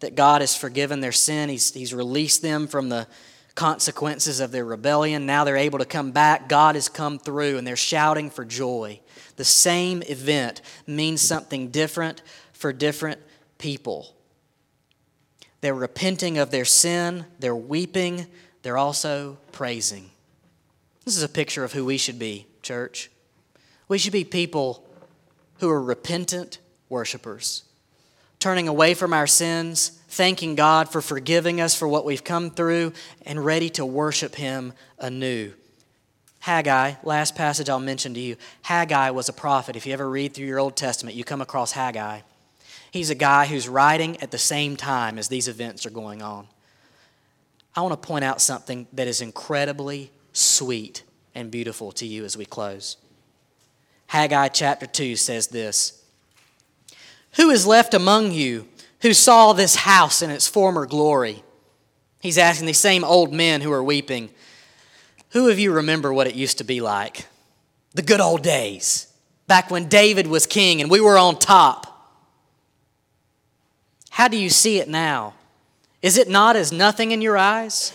that 0.00 0.16
God 0.16 0.42
has 0.42 0.54
forgiven 0.54 1.00
their 1.00 1.12
sin. 1.12 1.48
He's, 1.48 1.72
he's 1.72 1.94
released 1.94 2.42
them 2.42 2.66
from 2.66 2.90
the 2.90 3.06
consequences 3.54 4.38
of 4.40 4.52
their 4.52 4.66
rebellion. 4.66 5.24
Now 5.24 5.44
they're 5.44 5.56
able 5.56 5.78
to 5.78 5.86
come 5.86 6.12
back. 6.12 6.46
God 6.46 6.74
has 6.74 6.90
come 6.90 7.18
through, 7.18 7.56
and 7.56 7.66
they're 7.66 7.74
shouting 7.74 8.28
for 8.28 8.44
joy. 8.44 9.00
The 9.36 9.44
same 9.44 10.02
event 10.02 10.60
means 10.86 11.22
something 11.22 11.68
different 11.68 12.20
for 12.52 12.70
different 12.74 13.18
people. 13.56 14.14
They're 15.60 15.74
repenting 15.74 16.38
of 16.38 16.50
their 16.50 16.64
sin, 16.64 17.26
they're 17.38 17.56
weeping, 17.56 18.26
they're 18.62 18.78
also 18.78 19.38
praising. 19.52 20.10
This 21.04 21.16
is 21.16 21.22
a 21.22 21.28
picture 21.28 21.64
of 21.64 21.72
who 21.72 21.84
we 21.84 21.98
should 21.98 22.18
be, 22.18 22.46
church. 22.62 23.10
We 23.88 23.98
should 23.98 24.12
be 24.12 24.24
people 24.24 24.84
who 25.60 25.70
are 25.70 25.82
repentant 25.82 26.58
worshipers, 26.88 27.64
turning 28.38 28.68
away 28.68 28.94
from 28.94 29.12
our 29.12 29.26
sins, 29.26 30.00
thanking 30.08 30.54
God 30.56 30.88
for 30.88 31.00
forgiving 31.00 31.60
us 31.60 31.74
for 31.74 31.86
what 31.86 32.04
we've 32.04 32.24
come 32.24 32.50
through, 32.50 32.92
and 33.22 33.44
ready 33.44 33.70
to 33.70 33.86
worship 33.86 34.34
Him 34.34 34.72
anew. 34.98 35.52
Haggai, 36.40 36.94
last 37.02 37.34
passage 37.34 37.68
I'll 37.68 37.80
mention 37.80 38.14
to 38.14 38.20
you. 38.20 38.36
Haggai 38.62 39.10
was 39.10 39.28
a 39.28 39.32
prophet. 39.32 39.74
If 39.76 39.86
you 39.86 39.92
ever 39.92 40.08
read 40.08 40.34
through 40.34 40.46
your 40.46 40.60
Old 40.60 40.76
Testament, 40.76 41.16
you 41.16 41.24
come 41.24 41.40
across 41.40 41.72
Haggai. 41.72 42.20
He's 42.90 43.10
a 43.10 43.14
guy 43.14 43.46
who's 43.46 43.68
writing 43.68 44.20
at 44.20 44.30
the 44.30 44.38
same 44.38 44.76
time 44.76 45.18
as 45.18 45.28
these 45.28 45.48
events 45.48 45.86
are 45.86 45.90
going 45.90 46.22
on. 46.22 46.46
I 47.74 47.82
want 47.82 47.92
to 47.92 48.06
point 48.06 48.24
out 48.24 48.40
something 48.40 48.86
that 48.92 49.06
is 49.06 49.20
incredibly 49.20 50.10
sweet 50.32 51.02
and 51.34 51.50
beautiful 51.50 51.92
to 51.92 52.06
you 52.06 52.24
as 52.24 52.36
we 52.36 52.46
close. 52.46 52.96
Haggai 54.06 54.48
chapter 54.48 54.86
2 54.86 55.16
says 55.16 55.48
this 55.48 56.02
Who 57.36 57.50
is 57.50 57.66
left 57.66 57.92
among 57.92 58.32
you 58.32 58.68
who 59.02 59.12
saw 59.12 59.52
this 59.52 59.76
house 59.76 60.22
in 60.22 60.30
its 60.30 60.48
former 60.48 60.86
glory? 60.86 61.42
He's 62.20 62.38
asking 62.38 62.66
these 62.66 62.78
same 62.78 63.04
old 63.04 63.32
men 63.32 63.60
who 63.60 63.70
are 63.72 63.84
weeping, 63.84 64.30
Who 65.30 65.50
of 65.50 65.58
you 65.58 65.72
remember 65.72 66.12
what 66.12 66.26
it 66.26 66.34
used 66.34 66.58
to 66.58 66.64
be 66.64 66.80
like? 66.80 67.26
The 67.94 68.02
good 68.02 68.20
old 68.20 68.42
days, 68.42 69.12
back 69.46 69.70
when 69.70 69.88
David 69.88 70.26
was 70.26 70.46
king 70.46 70.80
and 70.80 70.90
we 70.90 71.00
were 71.00 71.18
on 71.18 71.38
top. 71.38 71.85
How 74.16 74.28
do 74.28 74.38
you 74.38 74.48
see 74.48 74.78
it 74.78 74.88
now? 74.88 75.34
Is 76.00 76.16
it 76.16 76.26
not 76.26 76.56
as 76.56 76.72
nothing 76.72 77.10
in 77.10 77.20
your 77.20 77.36
eyes? 77.36 77.92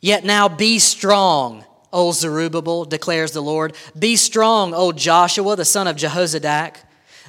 Yet 0.00 0.24
now 0.24 0.48
be 0.48 0.78
strong, 0.78 1.64
O 1.92 2.12
Zerubbabel, 2.12 2.84
declares 2.84 3.32
the 3.32 3.40
Lord. 3.40 3.74
Be 3.98 4.14
strong, 4.14 4.72
O 4.72 4.92
Joshua, 4.92 5.56
the 5.56 5.64
son 5.64 5.88
of 5.88 5.96
Jehozadak 5.96 6.76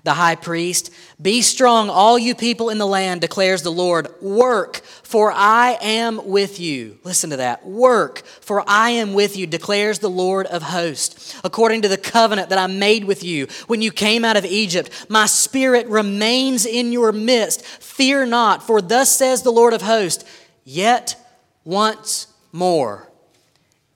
the 0.06 0.14
high 0.14 0.36
priest. 0.36 0.92
Be 1.20 1.42
strong, 1.42 1.90
all 1.90 2.18
you 2.18 2.36
people 2.36 2.70
in 2.70 2.78
the 2.78 2.86
land, 2.88 3.22
declares 3.22 3.64
the 3.64 3.72
Lord. 3.72 4.08
Work, 4.22 4.78
for 5.04 5.32
I 5.32 5.78
am 5.82 6.26
with 6.28 6.60
you. 6.60 7.00
Listen 7.04 7.32
to 7.32 7.38
that. 7.38 7.66
Work, 7.66 8.20
for 8.26 8.64
I 8.68 8.92
am 8.92 9.14
with 9.14 9.36
you, 9.36 9.48
declares 9.48 10.00
the 10.00 10.10
Lord 10.10 10.46
of 10.46 10.62
hosts. 10.62 11.36
According 11.44 11.82
to 11.82 11.88
the 11.88 11.98
covenant 11.98 12.50
that 12.50 12.60
I 12.60 12.68
made 12.68 13.04
with 13.04 13.24
you 13.24 13.48
when 13.66 13.82
you 13.82 13.92
came 13.92 14.24
out 14.24 14.38
of 14.38 14.46
Egypt, 14.46 15.08
my 15.10 15.26
spirit 15.26 15.88
remains 15.88 16.68
in 16.68 16.92
your 16.92 17.12
midst. 17.12 17.66
Fear 17.66 18.28
not, 18.28 18.62
for 18.62 18.82
thus 18.82 19.10
says 19.12 19.42
the 19.42 19.52
Lord 19.52 19.74
of 19.74 19.82
hosts, 19.82 20.24
yet 20.64 21.16
once 21.64 22.28
more, 22.52 23.10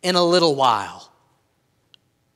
in 0.01 0.15
a 0.15 0.23
little 0.23 0.55
while, 0.55 1.11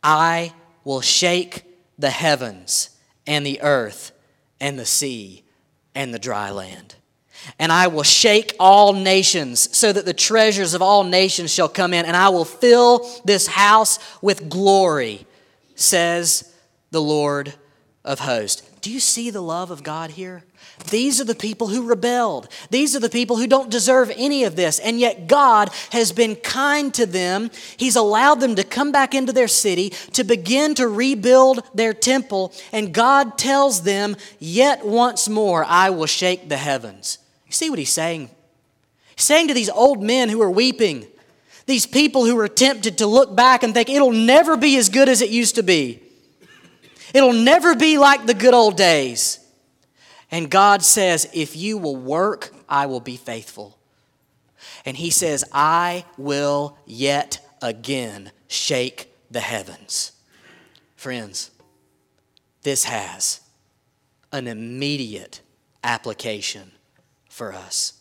I 0.03 0.53
will 0.83 1.01
shake 1.01 1.63
the 1.97 2.11
heavens 2.11 2.92
and 3.25 3.45
the 3.45 3.61
earth 3.61 4.11
and 4.59 4.77
the 4.77 4.85
sea 4.85 5.43
and 5.95 6.13
the 6.13 6.19
dry 6.19 6.51
land. 6.51 6.95
And 7.59 7.71
I 7.71 7.87
will 7.87 8.03
shake 8.03 8.55
all 8.59 8.93
nations 8.93 9.75
so 9.75 9.91
that 9.91 10.05
the 10.05 10.13
treasures 10.13 10.73
of 10.73 10.81
all 10.81 11.03
nations 11.03 11.53
shall 11.53 11.67
come 11.67 11.93
in, 11.93 12.05
and 12.05 12.15
I 12.15 12.29
will 12.29 12.45
fill 12.45 13.09
this 13.25 13.47
house 13.47 13.99
with 14.21 14.49
glory, 14.49 15.25
says 15.75 16.53
the 16.91 17.01
Lord 17.01 17.53
of 18.05 18.19
hosts. 18.19 18.69
Do 18.83 18.91
you 18.91 18.99
see 18.99 19.29
the 19.29 19.41
love 19.41 19.71
of 19.71 19.81
God 19.81 20.11
here? 20.11 20.43
These 20.89 21.21
are 21.21 21.23
the 21.23 21.33
people 21.33 21.67
who 21.67 21.87
rebelled. 21.87 22.49
These 22.69 22.97
are 22.97 22.99
the 22.99 23.09
people 23.09 23.37
who 23.37 23.47
don't 23.47 23.71
deserve 23.71 24.11
any 24.17 24.43
of 24.43 24.57
this. 24.57 24.77
And 24.77 24.99
yet 24.99 25.25
God 25.25 25.69
has 25.91 26.11
been 26.11 26.35
kind 26.35 26.93
to 26.95 27.05
them. 27.05 27.49
He's 27.77 27.95
allowed 27.95 28.41
them 28.41 28.55
to 28.55 28.63
come 28.65 28.91
back 28.91 29.15
into 29.15 29.31
their 29.31 29.47
city, 29.47 29.91
to 30.11 30.25
begin 30.25 30.75
to 30.75 30.89
rebuild 30.89 31.63
their 31.73 31.93
temple. 31.93 32.51
And 32.73 32.93
God 32.93 33.37
tells 33.37 33.83
them, 33.83 34.17
Yet 34.37 34.85
once 34.85 35.29
more 35.29 35.63
I 35.63 35.89
will 35.89 36.05
shake 36.05 36.49
the 36.49 36.57
heavens. 36.57 37.19
You 37.47 37.53
see 37.53 37.69
what 37.69 37.79
he's 37.79 37.93
saying? 37.93 38.31
He's 39.15 39.25
saying 39.25 39.47
to 39.47 39.53
these 39.53 39.69
old 39.69 40.03
men 40.03 40.27
who 40.27 40.41
are 40.41 40.51
weeping, 40.51 41.07
these 41.67 41.85
people 41.85 42.25
who 42.25 42.37
are 42.37 42.49
tempted 42.49 42.97
to 42.97 43.07
look 43.07 43.33
back 43.33 43.63
and 43.63 43.73
think 43.73 43.89
it'll 43.89 44.11
never 44.11 44.57
be 44.57 44.75
as 44.75 44.89
good 44.89 45.07
as 45.07 45.21
it 45.21 45.29
used 45.29 45.55
to 45.55 45.63
be. 45.63 46.02
It'll 47.13 47.33
never 47.33 47.75
be 47.75 47.97
like 47.97 48.25
the 48.25 48.33
good 48.33 48.53
old 48.55 48.75
days. 48.75 49.39
And 50.31 50.49
God 50.49 50.81
says, 50.81 51.29
If 51.31 51.55
you 51.55 51.77
will 51.77 51.95
work, 51.95 52.51
I 52.67 52.87
will 52.87 52.99
be 52.99 53.17
faithful. 53.17 53.77
And 54.83 54.97
He 54.97 55.11
says, 55.11 55.45
I 55.53 56.05
will 56.17 56.77
yet 56.85 57.39
again 57.61 58.31
shake 58.47 59.13
the 59.29 59.41
heavens. 59.41 60.13
Friends, 60.95 61.51
this 62.63 62.85
has 62.85 63.41
an 64.31 64.47
immediate 64.47 65.41
application 65.83 66.71
for 67.29 67.53
us. 67.53 67.93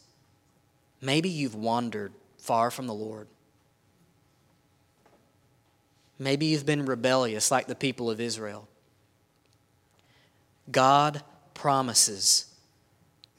Maybe 1.01 1.29
you've 1.29 1.55
wandered 1.55 2.13
far 2.39 2.71
from 2.71 2.87
the 2.87 2.95
Lord. 2.95 3.29
Maybe 6.19 6.47
you've 6.47 6.65
been 6.65 6.87
rebellious 6.87 7.51
like 7.51 7.67
the 7.67 7.75
people 7.75 8.09
of 8.09 8.21
Israel. 8.21 8.69
God 10.73 11.23
promises 11.55 12.47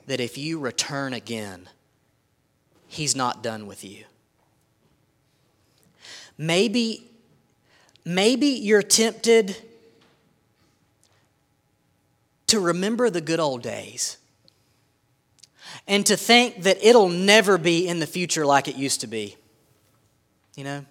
that 0.05 0.19
if 0.19 0.37
you 0.37 0.59
return 0.59 1.13
again, 1.13 1.67
He's 2.87 3.15
not 3.15 3.41
done 3.41 3.65
with 3.65 3.83
you. 3.83 4.03
Maybe, 6.37 7.09
maybe 8.05 8.47
you're 8.47 8.83
tempted 8.83 9.57
to 12.47 12.59
remember 12.59 13.09
the 13.09 13.21
good 13.21 13.39
old 13.39 13.63
days 13.63 14.17
and 15.87 16.05
to 16.05 16.15
think 16.15 16.63
that 16.63 16.77
it'll 16.83 17.09
never 17.09 17.57
be 17.57 17.87
in 17.87 17.99
the 17.99 18.07
future 18.07 18.45
like 18.45 18.67
it 18.67 18.75
used 18.75 19.01
to 19.01 19.07
be. 19.07 19.35
You 20.55 20.63
know? 20.63 20.85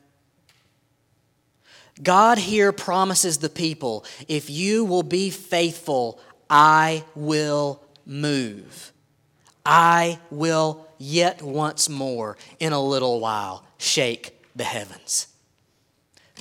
God 2.02 2.38
here 2.38 2.72
promises 2.72 3.38
the 3.38 3.48
people 3.48 4.04
if 4.26 4.50
you 4.50 4.84
will 4.84 5.02
be 5.02 5.30
faithful, 5.30 6.20
I 6.52 7.04
will 7.14 7.82
move. 8.04 8.92
I 9.64 10.18
will 10.30 10.86
yet 10.98 11.40
once 11.40 11.88
more, 11.88 12.36
in 12.60 12.74
a 12.74 12.80
little 12.80 13.20
while, 13.20 13.64
shake 13.78 14.38
the 14.54 14.64
heavens. 14.64 15.28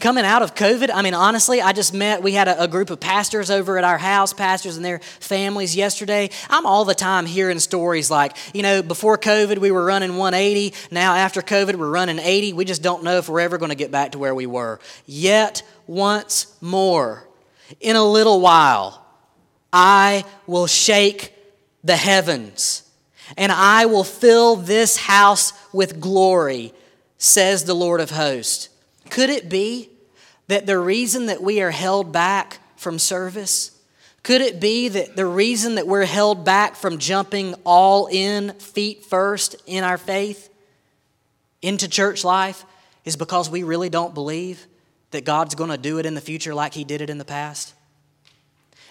Coming 0.02 0.26
out 0.26 0.42
of 0.42 0.54
COVID, 0.54 0.90
I 0.94 1.02
mean, 1.02 1.14
honestly, 1.14 1.62
I 1.62 1.72
just 1.72 1.94
met, 1.94 2.24
we 2.24 2.34
had 2.34 2.50
a, 2.50 2.64
a, 2.64 2.68
group 2.68 2.90
of 2.90 3.00
pastors 3.00 3.50
over 3.50 3.78
at 3.78 3.84
our 3.84 4.00
house, 4.00 4.34
pastors 4.34 4.76
and 4.76 4.84
their 4.84 5.00
families 5.00 5.76
yesterday. 5.76 6.30
I'm 6.50 6.66
all 6.66 6.84
the 6.86 6.96
time 6.96 7.26
hearing 7.26 7.60
stories 7.60 8.10
like, 8.12 8.36
you 8.54 8.64
know, 8.64 8.82
before 8.82 9.18
COVID, 9.18 9.60
we 9.60 9.72
were 9.72 9.86
running 9.86 10.18
180. 10.18 10.74
Now, 10.90 11.14
after 11.14 11.42
COVID, 11.42 11.76
we're 11.76 11.90
running 11.90 12.20
80. 12.20 12.54
We 12.54 12.66
just 12.66 12.82
don't 12.82 13.04
know 13.04 13.18
if 13.18 13.30
we're 13.30 13.42
ever 13.42 13.60
going 13.60 13.70
to 13.70 13.76
get 13.76 13.92
back 13.92 14.14
to 14.14 14.20
where 14.20 14.36
we 14.36 14.48
were. 14.48 14.80
Yet 15.06 15.62
once 15.86 16.58
more, 16.62 17.28
in 17.80 17.96
a 17.96 18.04
little 18.04 18.42
while, 18.42 19.02
I 19.74 20.26
will 20.48 20.68
shake 20.68 21.34
the 21.84 21.96
heavens, 21.96 22.84
and 23.38 23.52
I 23.52 23.86
will 23.86 24.04
fill 24.04 24.56
this 24.56 24.98
house 24.98 25.54
with 25.74 26.00
glory, 26.00 26.74
says 27.18 27.64
the 27.64 27.74
Lord 27.74 28.02
of 28.02 28.12
hosts. 28.12 28.70
Could 29.10 29.30
it 29.30 29.50
be 29.50 29.90
that 30.48 30.66
the 30.66 30.80
reason 30.80 31.28
that 31.28 31.42
we 31.42 31.62
are 31.62 31.72
held 31.72 32.12
back 32.12 32.60
from 32.76 33.00
service, 33.00 33.72
could 34.24 34.42
it 34.42 34.60
be 34.60 34.88
that 34.90 35.16
the 35.16 35.26
reason 35.26 35.76
that 35.76 35.88
we're 35.88 36.06
held 36.06 36.44
back 36.44 36.76
from 36.76 36.98
jumping 36.98 37.56
all 37.66 38.08
in, 38.12 38.52
feet 38.54 39.06
first, 39.06 39.56
in 39.66 39.84
our 39.84 39.98
faith 39.98 40.50
into 41.62 41.88
church 41.88 42.24
life 42.24 42.66
is 43.06 43.16
because 43.16 43.50
we 43.50 43.64
really 43.64 43.90
don't 43.90 44.14
believe 44.14 44.68
that 45.12 45.26
God's 45.26 45.56
going 45.56 45.70
to 45.70 45.78
do 45.78 45.98
it 45.98 46.06
in 46.06 46.14
the 46.14 46.22
future 46.22 46.54
like 46.54 46.74
He 46.74 46.84
did 46.84 47.02
it 47.02 47.10
in 47.10 47.18
the 47.18 47.26
past? 47.26 47.74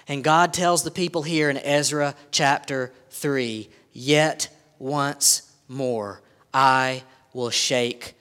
And 0.09 0.25
God 0.25 0.53
tells 0.53 0.83
the 0.83 0.91
people 0.91 1.23
here 1.23 1.51
in 1.51 1.59
Ezra 1.59 2.15
chapter 2.31 2.93
3 3.11 3.69
Yet 3.93 4.49
once 4.79 5.53
more 5.69 6.23
I 6.55 7.03
will 7.33 7.51
shake 7.51 8.15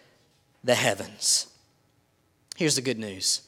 the 0.64 0.76
heavens. 0.76 1.48
Here's 2.56 2.76
the 2.76 2.82
good 2.82 3.00
news 3.00 3.42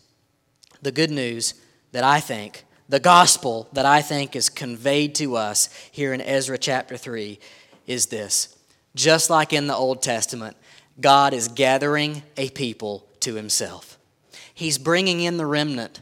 the 0.82 0.91
good 0.91 1.12
news 1.12 1.54
that 1.91 2.04
I 2.04 2.20
think, 2.20 2.65
the 2.89 3.00
gospel 3.00 3.70
that 3.74 3.86
I 3.86 4.02
think 4.02 4.36
is 4.36 4.50
conveyed 4.50 5.15
to 5.15 5.36
us 5.36 5.70
here 5.91 6.13
in 6.13 6.22
Ezra 6.22 6.58
chapter 6.58 6.98
3 6.98 7.39
is 7.86 8.08
this. 8.08 8.58
Just 8.96 9.30
like 9.30 9.54
in 9.54 9.67
the 9.67 9.76
Old 9.76 10.02
Testament, 10.02 10.58
God 11.00 11.34
is 11.34 11.48
gathering 11.48 12.24
a 12.36 12.50
people 12.50 13.06
to 13.22 13.36
himself. 13.36 13.98
He's 14.54 14.78
bringing 14.78 15.22
in 15.22 15.38
the 15.38 15.46
remnant. 15.46 16.02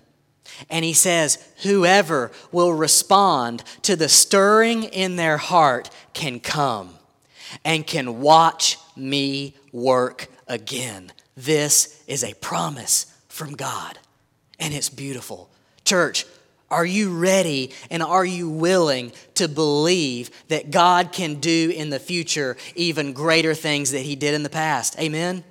And 0.69 0.83
he 0.83 0.93
says, 0.93 1.37
Whoever 1.63 2.31
will 2.51 2.73
respond 2.73 3.63
to 3.83 3.95
the 3.95 4.09
stirring 4.09 4.83
in 4.83 5.15
their 5.15 5.37
heart 5.37 5.89
can 6.13 6.39
come 6.39 6.95
and 7.63 7.85
can 7.85 8.21
watch 8.21 8.77
me 8.95 9.55
work 9.71 10.27
again. 10.47 11.11
This 11.37 12.03
is 12.07 12.23
a 12.23 12.33
promise 12.35 13.05
from 13.29 13.53
God, 13.53 13.97
and 14.59 14.73
it's 14.73 14.89
beautiful. 14.89 15.49
Church, 15.85 16.25
are 16.71 16.85
you 16.85 17.17
ready 17.17 17.71
and 17.89 18.03
are 18.03 18.25
you 18.25 18.49
willing 18.49 19.11
to 19.35 19.47
believe 19.47 20.29
that 20.49 20.69
God 20.69 21.11
can 21.11 21.35
do 21.35 21.73
in 21.75 21.89
the 21.89 21.99
future 21.99 22.57
even 22.75 23.13
greater 23.13 23.55
things 23.55 23.91
that 23.91 24.01
He 24.01 24.15
did 24.15 24.33
in 24.33 24.43
the 24.43 24.49
past? 24.49 24.99
Amen? 24.99 25.43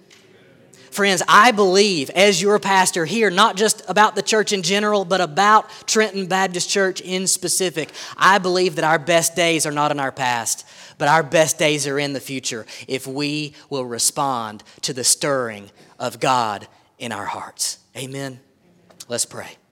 Friends, 0.90 1.22
I 1.29 1.53
believe 1.53 2.11
as 2.11 2.40
your 2.40 2.59
pastor 2.59 3.05
here, 3.05 3.31
not 3.31 3.57
just 3.57 3.83
about 3.88 4.14
the 4.14 4.22
church 4.22 4.53
in 4.53 4.62
general, 4.62 5.05
but 5.05 5.20
about 5.20 5.68
Trenton 5.87 6.27
Baptist 6.27 6.70
Church 6.70 7.01
in 7.01 7.27
specific, 7.27 7.90
I 8.16 8.38
believe 8.38 8.77
that 8.77 8.85
our 8.85 8.98
best 8.98 9.37
days 9.37 9.66
are 9.66 9.72
not 9.72 9.90
in 9.90 10.01
our 10.01 10.12
past, 10.12 10.66
but 10.96 11.09
our 11.09 11.22
best 11.22 11.59
days 11.59 11.87
are 11.87 11.98
in 11.98 12.12
the 12.12 12.20
future 12.20 12.66
if 12.87 13.07
we 13.07 13.55
will 13.68 13.85
respond 13.85 14.64
to 14.83 14.92
the 14.92 15.05
stirring 15.05 15.70
of 15.98 16.20
God 16.20 16.66
in 16.98 17.12
our 17.12 17.27
hearts. 17.27 17.79
Amen. 17.96 18.40
Let's 19.09 19.24
pray. 19.24 19.58